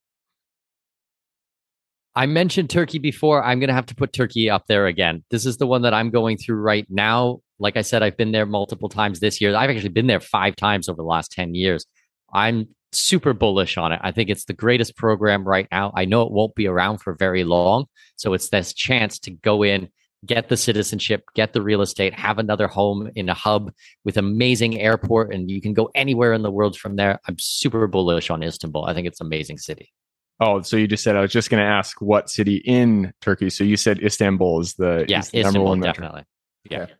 I 2.15 2.25
mentioned 2.27 2.69
Turkey 2.69 2.99
before. 2.99 3.43
I'm 3.43 3.59
going 3.59 3.67
to 3.67 3.73
have 3.73 3.87
to 3.87 3.95
put 3.95 4.13
Turkey 4.13 4.49
up 4.49 4.67
there 4.67 4.85
again. 4.87 5.23
This 5.31 5.45
is 5.45 5.57
the 5.57 5.67
one 5.67 5.81
that 5.81 5.93
I'm 5.93 6.11
going 6.11 6.37
through 6.37 6.57
right 6.57 6.87
now. 6.89 7.41
Like 7.59 7.75
I 7.75 7.81
said, 7.81 8.03
I've 8.03 8.15
been 8.15 8.31
there 8.31 8.45
multiple 8.45 8.87
times 8.87 9.19
this 9.19 9.41
year. 9.41 9.53
I've 9.53 9.69
actually 9.69 9.89
been 9.89 10.07
there 10.07 10.21
five 10.21 10.55
times 10.55 10.87
over 10.87 10.97
the 10.97 11.03
last 11.03 11.33
10 11.33 11.55
years. 11.55 11.85
I'm 12.33 12.69
super 12.93 13.33
bullish 13.33 13.77
on 13.77 13.91
it. 13.91 13.99
I 14.01 14.11
think 14.11 14.29
it's 14.29 14.45
the 14.45 14.53
greatest 14.53 14.95
program 14.95 15.43
right 15.43 15.67
now. 15.71 15.91
I 15.93 16.05
know 16.05 16.21
it 16.21 16.31
won't 16.31 16.55
be 16.55 16.67
around 16.67 16.99
for 16.99 17.13
very 17.15 17.43
long. 17.43 17.85
So 18.15 18.33
it's 18.33 18.49
this 18.49 18.73
chance 18.73 19.19
to 19.19 19.31
go 19.31 19.63
in, 19.63 19.89
get 20.25 20.47
the 20.47 20.55
citizenship, 20.55 21.25
get 21.35 21.51
the 21.51 21.61
real 21.61 21.81
estate, 21.81 22.13
have 22.13 22.39
another 22.39 22.69
home 22.69 23.11
in 23.15 23.27
a 23.27 23.33
hub 23.33 23.73
with 24.05 24.15
amazing 24.15 24.79
airport, 24.79 25.33
and 25.33 25.51
you 25.51 25.61
can 25.61 25.73
go 25.73 25.89
anywhere 25.93 26.31
in 26.31 26.43
the 26.43 26.51
world 26.51 26.77
from 26.77 26.95
there. 26.95 27.19
I'm 27.27 27.35
super 27.39 27.87
bullish 27.87 28.29
on 28.29 28.41
Istanbul. 28.41 28.85
I 28.85 28.93
think 28.93 29.05
it's 29.05 29.19
an 29.19 29.27
amazing 29.27 29.57
city. 29.57 29.91
Oh, 30.39 30.61
so 30.61 30.75
you 30.75 30.87
just 30.87 31.03
said 31.03 31.15
I 31.15 31.21
was 31.21 31.31
just 31.31 31.49
going 31.49 31.63
to 31.63 31.69
ask 31.69 32.01
what 32.01 32.29
city 32.29 32.57
in 32.65 33.13
Turkey. 33.21 33.49
So 33.49 33.63
you 33.63 33.77
said 33.77 34.03
Istanbul 34.03 34.59
is 34.61 34.73
the 34.73 35.05
yeah, 35.07 35.19
is 35.19 35.29
the 35.29 35.39
Istanbul 35.39 35.65
one 35.65 35.79
definitely. 35.79 36.23
Yeah. 36.69 36.83
Okay. 36.83 36.93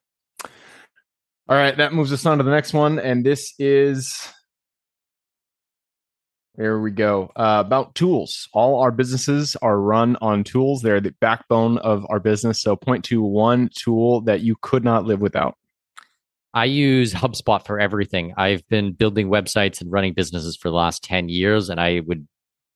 All 1.48 1.58
right, 1.58 1.78
that 1.78 1.94
moves 1.94 2.12
us 2.12 2.26
on 2.26 2.40
to 2.40 2.44
the 2.44 2.50
next 2.50 2.74
one, 2.74 2.98
and 2.98 3.24
this 3.24 3.54
is 3.60 4.34
there 6.56 6.80
we 6.80 6.92
go. 6.92 7.32
Uh, 7.36 7.62
about 7.66 7.96
tools. 7.96 8.48
All 8.54 8.80
our 8.80 8.92
businesses 8.92 9.58
are 9.62 9.80
run 9.80 10.16
on 10.22 10.44
tools. 10.44 10.82
They're 10.82 11.02
the 11.02 11.14
backbone 11.20 11.78
of 11.80 12.06
our 12.10 12.20
business. 12.20 12.62
So, 12.62 12.76
point 12.76 13.04
to 13.06 13.22
one 13.22 13.70
tool 13.76 14.22
that 14.22 14.42
you 14.42 14.56
could 14.62 14.84
not 14.84 15.06
live 15.06 15.20
without. 15.20 15.58
I 16.54 16.66
use 16.66 17.14
HubSpot 17.14 17.66
for 17.66 17.80
everything. 17.80 18.34
I've 18.38 18.66
been 18.70 18.94
building 18.94 19.28
websites 19.28 19.82
and 19.82 19.92
running 19.92 20.14
businesses 20.14 20.56
for 20.56 20.70
the 20.70 20.76
last 20.76 21.04
10 21.04 21.28
years, 21.28 21.70
and 21.70 21.82
I 21.82 22.02
would 22.06 22.26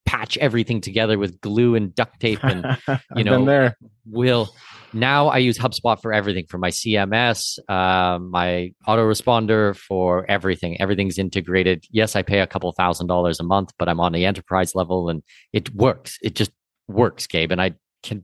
patch 0.06 0.38
everything 0.38 0.82
together 0.82 1.20
with 1.20 1.40
glue 1.42 1.76
and 1.76 1.94
duct 1.94 2.20
tape 2.20 2.44
and 2.44 2.66
you 3.16 3.24
know 3.24 3.46
there. 3.46 3.78
will 4.06 4.50
now 4.92 5.28
i 5.28 5.38
use 5.38 5.58
hubspot 5.58 6.02
for 6.02 6.12
everything 6.12 6.46
for 6.50 6.58
my 6.58 6.70
cms 6.70 7.60
uh, 7.70 8.18
my 8.18 8.72
autoresponder 8.88 9.76
for 9.76 10.26
everything. 10.30 10.80
Everything's 10.82 11.20
integrated. 11.20 11.86
Yes 11.92 12.16
i 12.16 12.24
pay 12.24 12.40
a 12.40 12.48
couple 12.48 12.72
thousand 12.72 13.08
dollars 13.08 13.40
a 13.40 13.44
month 13.44 13.72
but 13.78 13.88
i'm 13.88 14.00
on 14.00 14.12
the 14.12 14.26
enterprise 14.26 14.74
level 14.74 15.10
and 15.10 15.22
it 15.54 15.74
works. 15.76 16.18
It 16.24 16.36
just 16.36 16.52
works 16.88 17.28
gabe 17.28 17.52
and 17.52 17.62
i 17.62 17.76
can 18.02 18.24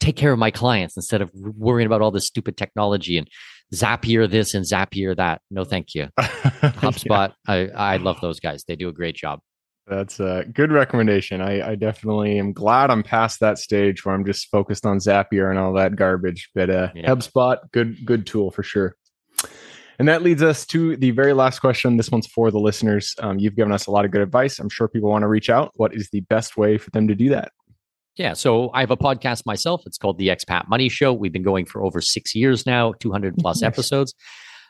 take 0.00 0.16
care 0.16 0.32
of 0.32 0.38
my 0.38 0.50
clients 0.50 0.96
instead 0.96 1.22
of 1.22 1.30
worrying 1.34 1.86
about 1.86 2.02
all 2.02 2.10
this 2.10 2.26
stupid 2.26 2.56
technology 2.56 3.16
and 3.18 3.28
zapier 3.72 4.28
this 4.28 4.52
and 4.52 4.64
zapier 4.66 5.16
that. 5.16 5.40
No 5.48 5.64
thank 5.64 5.94
you. 5.94 6.08
Hubspot 6.18 7.34
yeah. 7.48 7.68
i 7.76 7.94
i 7.94 7.96
love 7.98 8.20
those 8.20 8.40
guys. 8.40 8.64
They 8.64 8.74
do 8.74 8.88
a 8.88 8.92
great 8.92 9.14
job 9.14 9.38
that's 9.86 10.20
a 10.20 10.44
good 10.52 10.70
recommendation. 10.70 11.40
I, 11.40 11.70
I, 11.70 11.74
definitely 11.74 12.38
am 12.38 12.52
glad 12.52 12.90
I'm 12.90 13.02
past 13.02 13.40
that 13.40 13.58
stage 13.58 14.04
where 14.04 14.14
I'm 14.14 14.24
just 14.24 14.48
focused 14.48 14.86
on 14.86 14.98
Zapier 14.98 15.50
and 15.50 15.58
all 15.58 15.72
that 15.74 15.96
garbage. 15.96 16.50
But 16.54 16.70
uh, 16.70 16.88
yeah. 16.94 17.10
HubSpot, 17.10 17.58
good 17.72 18.04
good 18.06 18.26
tool 18.26 18.50
for 18.50 18.62
sure. 18.62 18.96
And 19.98 20.08
that 20.08 20.22
leads 20.22 20.42
us 20.42 20.66
to 20.66 20.96
the 20.96 21.10
very 21.10 21.32
last 21.32 21.60
question. 21.60 21.96
This 21.96 22.10
one's 22.10 22.26
for 22.26 22.50
the 22.50 22.58
listeners. 22.58 23.14
Um, 23.20 23.38
you've 23.38 23.56
given 23.56 23.72
us 23.72 23.86
a 23.86 23.90
lot 23.90 24.04
of 24.04 24.10
good 24.10 24.22
advice. 24.22 24.58
I'm 24.58 24.68
sure 24.68 24.88
people 24.88 25.10
want 25.10 25.22
to 25.22 25.28
reach 25.28 25.50
out. 25.50 25.72
What 25.76 25.94
is 25.94 26.08
the 26.10 26.20
best 26.22 26.56
way 26.56 26.78
for 26.78 26.90
them 26.90 27.08
to 27.08 27.14
do 27.14 27.28
that? 27.30 27.52
Yeah, 28.16 28.34
so 28.34 28.70
I 28.74 28.80
have 28.80 28.90
a 28.90 28.96
podcast 28.96 29.46
myself. 29.46 29.82
It's 29.86 29.96
called 29.96 30.18
the 30.18 30.28
Expat 30.28 30.68
Money 30.68 30.88
Show. 30.88 31.12
We've 31.12 31.32
been 31.32 31.42
going 31.42 31.64
for 31.66 31.82
over 31.82 32.00
six 32.00 32.34
years 32.34 32.66
now, 32.66 32.92
200 32.94 33.36
plus 33.38 33.62
episodes. 33.62 34.14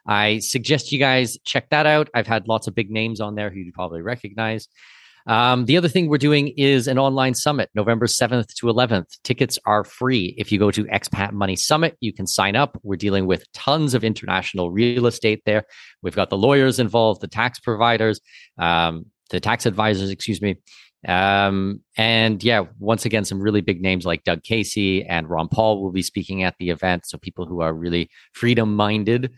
I 0.06 0.38
suggest 0.38 0.92
you 0.92 0.98
guys 0.98 1.38
check 1.44 1.70
that 1.70 1.86
out. 1.86 2.08
I've 2.14 2.26
had 2.26 2.46
lots 2.46 2.66
of 2.66 2.74
big 2.74 2.90
names 2.90 3.20
on 3.20 3.34
there 3.34 3.50
who 3.50 3.60
you 3.60 3.72
probably 3.72 4.02
recognize. 4.02 4.68
Um, 5.26 5.66
the 5.66 5.76
other 5.76 5.88
thing 5.88 6.08
we're 6.08 6.18
doing 6.18 6.48
is 6.56 6.88
an 6.88 6.98
online 6.98 7.34
summit, 7.34 7.70
November 7.74 8.06
7th 8.06 8.54
to 8.54 8.66
11th. 8.66 9.18
Tickets 9.22 9.58
are 9.66 9.84
free. 9.84 10.34
If 10.36 10.50
you 10.50 10.58
go 10.58 10.70
to 10.70 10.84
Expat 10.84 11.32
Money 11.32 11.56
Summit, 11.56 11.96
you 12.00 12.12
can 12.12 12.26
sign 12.26 12.56
up. 12.56 12.78
We're 12.82 12.96
dealing 12.96 13.26
with 13.26 13.50
tons 13.52 13.94
of 13.94 14.04
international 14.04 14.70
real 14.70 15.06
estate 15.06 15.42
there. 15.46 15.64
We've 16.02 16.16
got 16.16 16.30
the 16.30 16.38
lawyers 16.38 16.78
involved, 16.78 17.20
the 17.20 17.28
tax 17.28 17.60
providers, 17.60 18.20
um, 18.58 19.06
the 19.30 19.40
tax 19.40 19.66
advisors, 19.66 20.10
excuse 20.10 20.42
me. 20.42 20.56
Um, 21.06 21.80
and 21.96 22.42
yeah, 22.44 22.64
once 22.78 23.04
again, 23.04 23.24
some 23.24 23.40
really 23.40 23.60
big 23.60 23.80
names 23.80 24.04
like 24.04 24.24
Doug 24.24 24.44
Casey 24.44 25.04
and 25.04 25.28
Ron 25.28 25.48
Paul 25.48 25.82
will 25.82 25.90
be 25.90 26.02
speaking 26.02 26.44
at 26.44 26.54
the 26.58 26.70
event. 26.70 27.06
So 27.06 27.18
people 27.18 27.46
who 27.46 27.60
are 27.60 27.74
really 27.74 28.08
freedom 28.34 28.76
minded. 28.76 29.32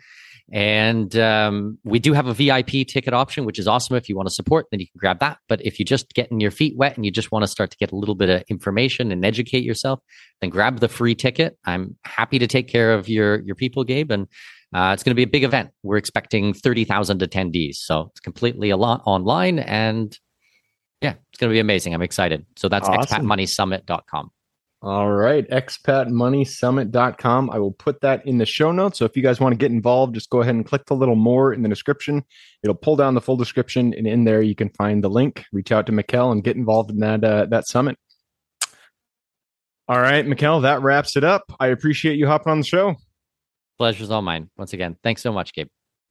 And 0.52 1.16
um, 1.16 1.78
we 1.84 1.98
do 1.98 2.12
have 2.12 2.26
a 2.26 2.34
VIP 2.34 2.86
ticket 2.86 3.14
option, 3.14 3.46
which 3.46 3.58
is 3.58 3.66
awesome. 3.66 3.96
If 3.96 4.08
you 4.08 4.16
want 4.16 4.28
to 4.28 4.34
support, 4.34 4.66
then 4.70 4.78
you 4.78 4.86
can 4.86 4.98
grab 4.98 5.18
that. 5.20 5.38
But 5.48 5.64
if 5.64 5.78
you're 5.78 5.84
just 5.84 6.12
getting 6.12 6.38
your 6.40 6.50
feet 6.50 6.76
wet 6.76 6.96
and 6.96 7.04
you 7.04 7.10
just 7.10 7.32
want 7.32 7.44
to 7.44 7.46
start 7.46 7.70
to 7.70 7.76
get 7.78 7.92
a 7.92 7.96
little 7.96 8.14
bit 8.14 8.28
of 8.28 8.42
information 8.48 9.10
and 9.10 9.24
educate 9.24 9.64
yourself, 9.64 10.00
then 10.40 10.50
grab 10.50 10.80
the 10.80 10.88
free 10.88 11.14
ticket. 11.14 11.56
I'm 11.64 11.96
happy 12.04 12.38
to 12.38 12.46
take 12.46 12.68
care 12.68 12.92
of 12.92 13.08
your 13.08 13.40
your 13.40 13.54
people, 13.54 13.84
Gabe, 13.84 14.10
and 14.10 14.26
uh, 14.74 14.90
it's 14.92 15.02
going 15.02 15.12
to 15.12 15.16
be 15.16 15.22
a 15.22 15.26
big 15.28 15.44
event. 15.44 15.70
We're 15.82 15.96
expecting 15.96 16.52
thirty 16.52 16.84
thousand 16.84 17.20
attendees, 17.20 17.76
so 17.76 18.10
it's 18.10 18.20
completely 18.20 18.68
a 18.70 18.76
lot 18.76 19.02
online, 19.06 19.60
and 19.60 20.16
yeah, 21.00 21.14
it's 21.30 21.38
going 21.38 21.50
to 21.50 21.54
be 21.54 21.60
amazing. 21.60 21.94
I'm 21.94 22.02
excited. 22.02 22.44
So 22.56 22.68
that's 22.68 22.88
awesome. 22.88 23.26
expatmoneysummit.com. 23.26 24.30
All 24.84 25.10
right, 25.10 25.48
expatmoneysummit.com. 25.48 27.48
I 27.48 27.58
will 27.58 27.72
put 27.72 28.02
that 28.02 28.26
in 28.26 28.36
the 28.36 28.44
show 28.44 28.70
notes. 28.70 28.98
So 28.98 29.06
if 29.06 29.16
you 29.16 29.22
guys 29.22 29.40
want 29.40 29.54
to 29.54 29.56
get 29.56 29.70
involved, 29.70 30.12
just 30.12 30.28
go 30.28 30.42
ahead 30.42 30.54
and 30.54 30.66
click 30.66 30.84
the 30.84 30.94
little 30.94 31.14
more 31.14 31.54
in 31.54 31.62
the 31.62 31.70
description. 31.70 32.22
It'll 32.62 32.74
pull 32.74 32.94
down 32.94 33.14
the 33.14 33.22
full 33.22 33.38
description, 33.38 33.94
and 33.94 34.06
in 34.06 34.24
there 34.24 34.42
you 34.42 34.54
can 34.54 34.68
find 34.68 35.02
the 35.02 35.08
link. 35.08 35.46
Reach 35.54 35.72
out 35.72 35.86
to 35.86 35.92
Mikkel 35.92 36.32
and 36.32 36.44
get 36.44 36.56
involved 36.56 36.90
in 36.90 36.98
that 36.98 37.24
uh, 37.24 37.46
that 37.46 37.66
summit. 37.66 37.96
All 39.88 40.00
right, 40.00 40.26
Mikkel, 40.26 40.60
that 40.60 40.82
wraps 40.82 41.16
it 41.16 41.24
up. 41.24 41.44
I 41.58 41.68
appreciate 41.68 42.18
you 42.18 42.26
hopping 42.26 42.50
on 42.50 42.58
the 42.58 42.66
show. 42.66 42.94
Pleasure's 43.78 44.10
all 44.10 44.20
mine. 44.20 44.50
Once 44.58 44.74
again, 44.74 44.98
thanks 45.02 45.22
so 45.22 45.32
much, 45.32 45.54
Gabe. 45.54 45.68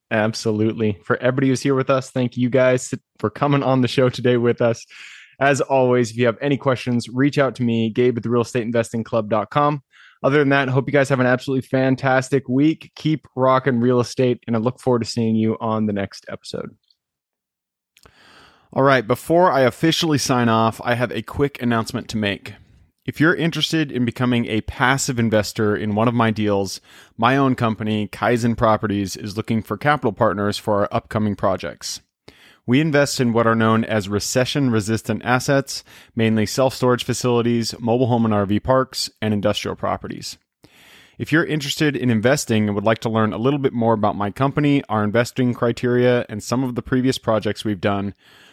Absolutely. 0.10 0.98
For 1.04 1.18
everybody 1.18 1.50
who's 1.50 1.62
here 1.62 1.76
with 1.76 1.92
us, 1.92 2.10
thank 2.10 2.38
you 2.38 2.50
guys 2.50 2.92
for 3.20 3.30
coming 3.30 3.62
on 3.62 3.82
the 3.82 3.88
show 3.88 4.10
today 4.10 4.38
with 4.38 4.64
us. 4.64 4.84
As 5.40 5.62
always, 5.62 6.12
if 6.12 6.18
you 6.18 6.26
have 6.26 6.38
any 6.42 6.58
questions, 6.58 7.10
reach 7.10 7.38
out 7.38 7.56
to 7.56 7.64
me, 7.64 7.90
Gabe 7.90 8.18
at 8.18 8.24
the 8.24 8.30
real 8.30 8.42
estate 8.42 8.64
investing 8.64 9.04
club.com. 9.04 9.84
Other 10.24 10.40
than 10.40 10.50
that, 10.50 10.70
hope 10.70 10.88
you 10.88 10.94
guys 10.94 11.10
have 11.10 11.20
an 11.20 11.26
absolutely 11.26 11.68
fantastic 11.68 12.48
week. 12.48 12.92
Keep 12.96 13.28
rocking 13.36 13.82
real 13.82 14.00
estate, 14.00 14.42
and 14.48 14.56
I 14.56 14.60
look 14.60 14.80
forward 14.80 15.04
to 15.04 15.10
seeing 15.10 15.36
you 15.36 15.58
on 15.60 15.86
the 15.86 15.94
next 15.94 16.26
episode. 16.30 16.78
All 18.72 18.84
right, 18.84 19.06
before 19.06 19.52
I 19.52 19.62
officially 19.62 20.18
sign 20.18 20.50
off, 20.50 20.80
I 20.84 20.96
have 20.96 21.12
a 21.12 21.22
quick 21.22 21.62
announcement 21.62 22.08
to 22.10 22.18
make. 22.18 22.54
If 23.06 23.20
you're 23.20 23.36
interested 23.36 23.92
in 23.92 24.06
becoming 24.06 24.46
a 24.46 24.62
passive 24.62 25.20
investor 25.20 25.76
in 25.76 25.94
one 25.94 26.08
of 26.08 26.14
my 26.14 26.32
deals, 26.32 26.80
my 27.18 27.36
own 27.36 27.54
company, 27.54 28.08
Kaizen 28.08 28.56
Properties, 28.56 29.18
is 29.18 29.36
looking 29.36 29.62
for 29.62 29.76
capital 29.76 30.14
partners 30.14 30.58
for 30.58 30.80
our 30.80 30.90
upcoming 30.90 31.36
projects. 31.36 32.00
We 32.66 32.80
invest 32.80 33.20
in 33.20 33.34
what 33.34 33.46
are 33.46 33.56
known 33.56 33.84
as 33.84 34.08
recession 34.08 34.70
resistant 34.70 35.22
assets, 35.26 35.84
mainly 36.16 36.46
self 36.46 36.74
storage 36.74 37.04
facilities, 37.04 37.78
mobile 37.80 38.08
home 38.08 38.24
and 38.24 38.34
RV 38.34 38.64
parks, 38.64 39.10
and 39.22 39.34
industrial 39.34 39.76
properties. 39.76 40.38
If 41.18 41.32
you're 41.32 41.46
interested 41.46 41.96
in 41.96 42.10
investing 42.10 42.68
and 42.68 42.76
would 42.76 42.86
like 42.86 43.00
to 43.00 43.10
learn 43.10 43.34
a 43.34 43.38
little 43.38 43.60
bit 43.60 43.74
more 43.74 43.94
about 43.94 44.16
my 44.16 44.32
company, 44.32 44.82
our 44.90 45.04
investing 45.04 45.54
criteria, 45.54 46.26
and 46.30 46.42
some 46.42 46.64
of 46.64 46.76
the 46.76 46.82
previous 46.82 47.18
projects 47.18 47.66
we've 47.66 47.82
done, 47.82 48.16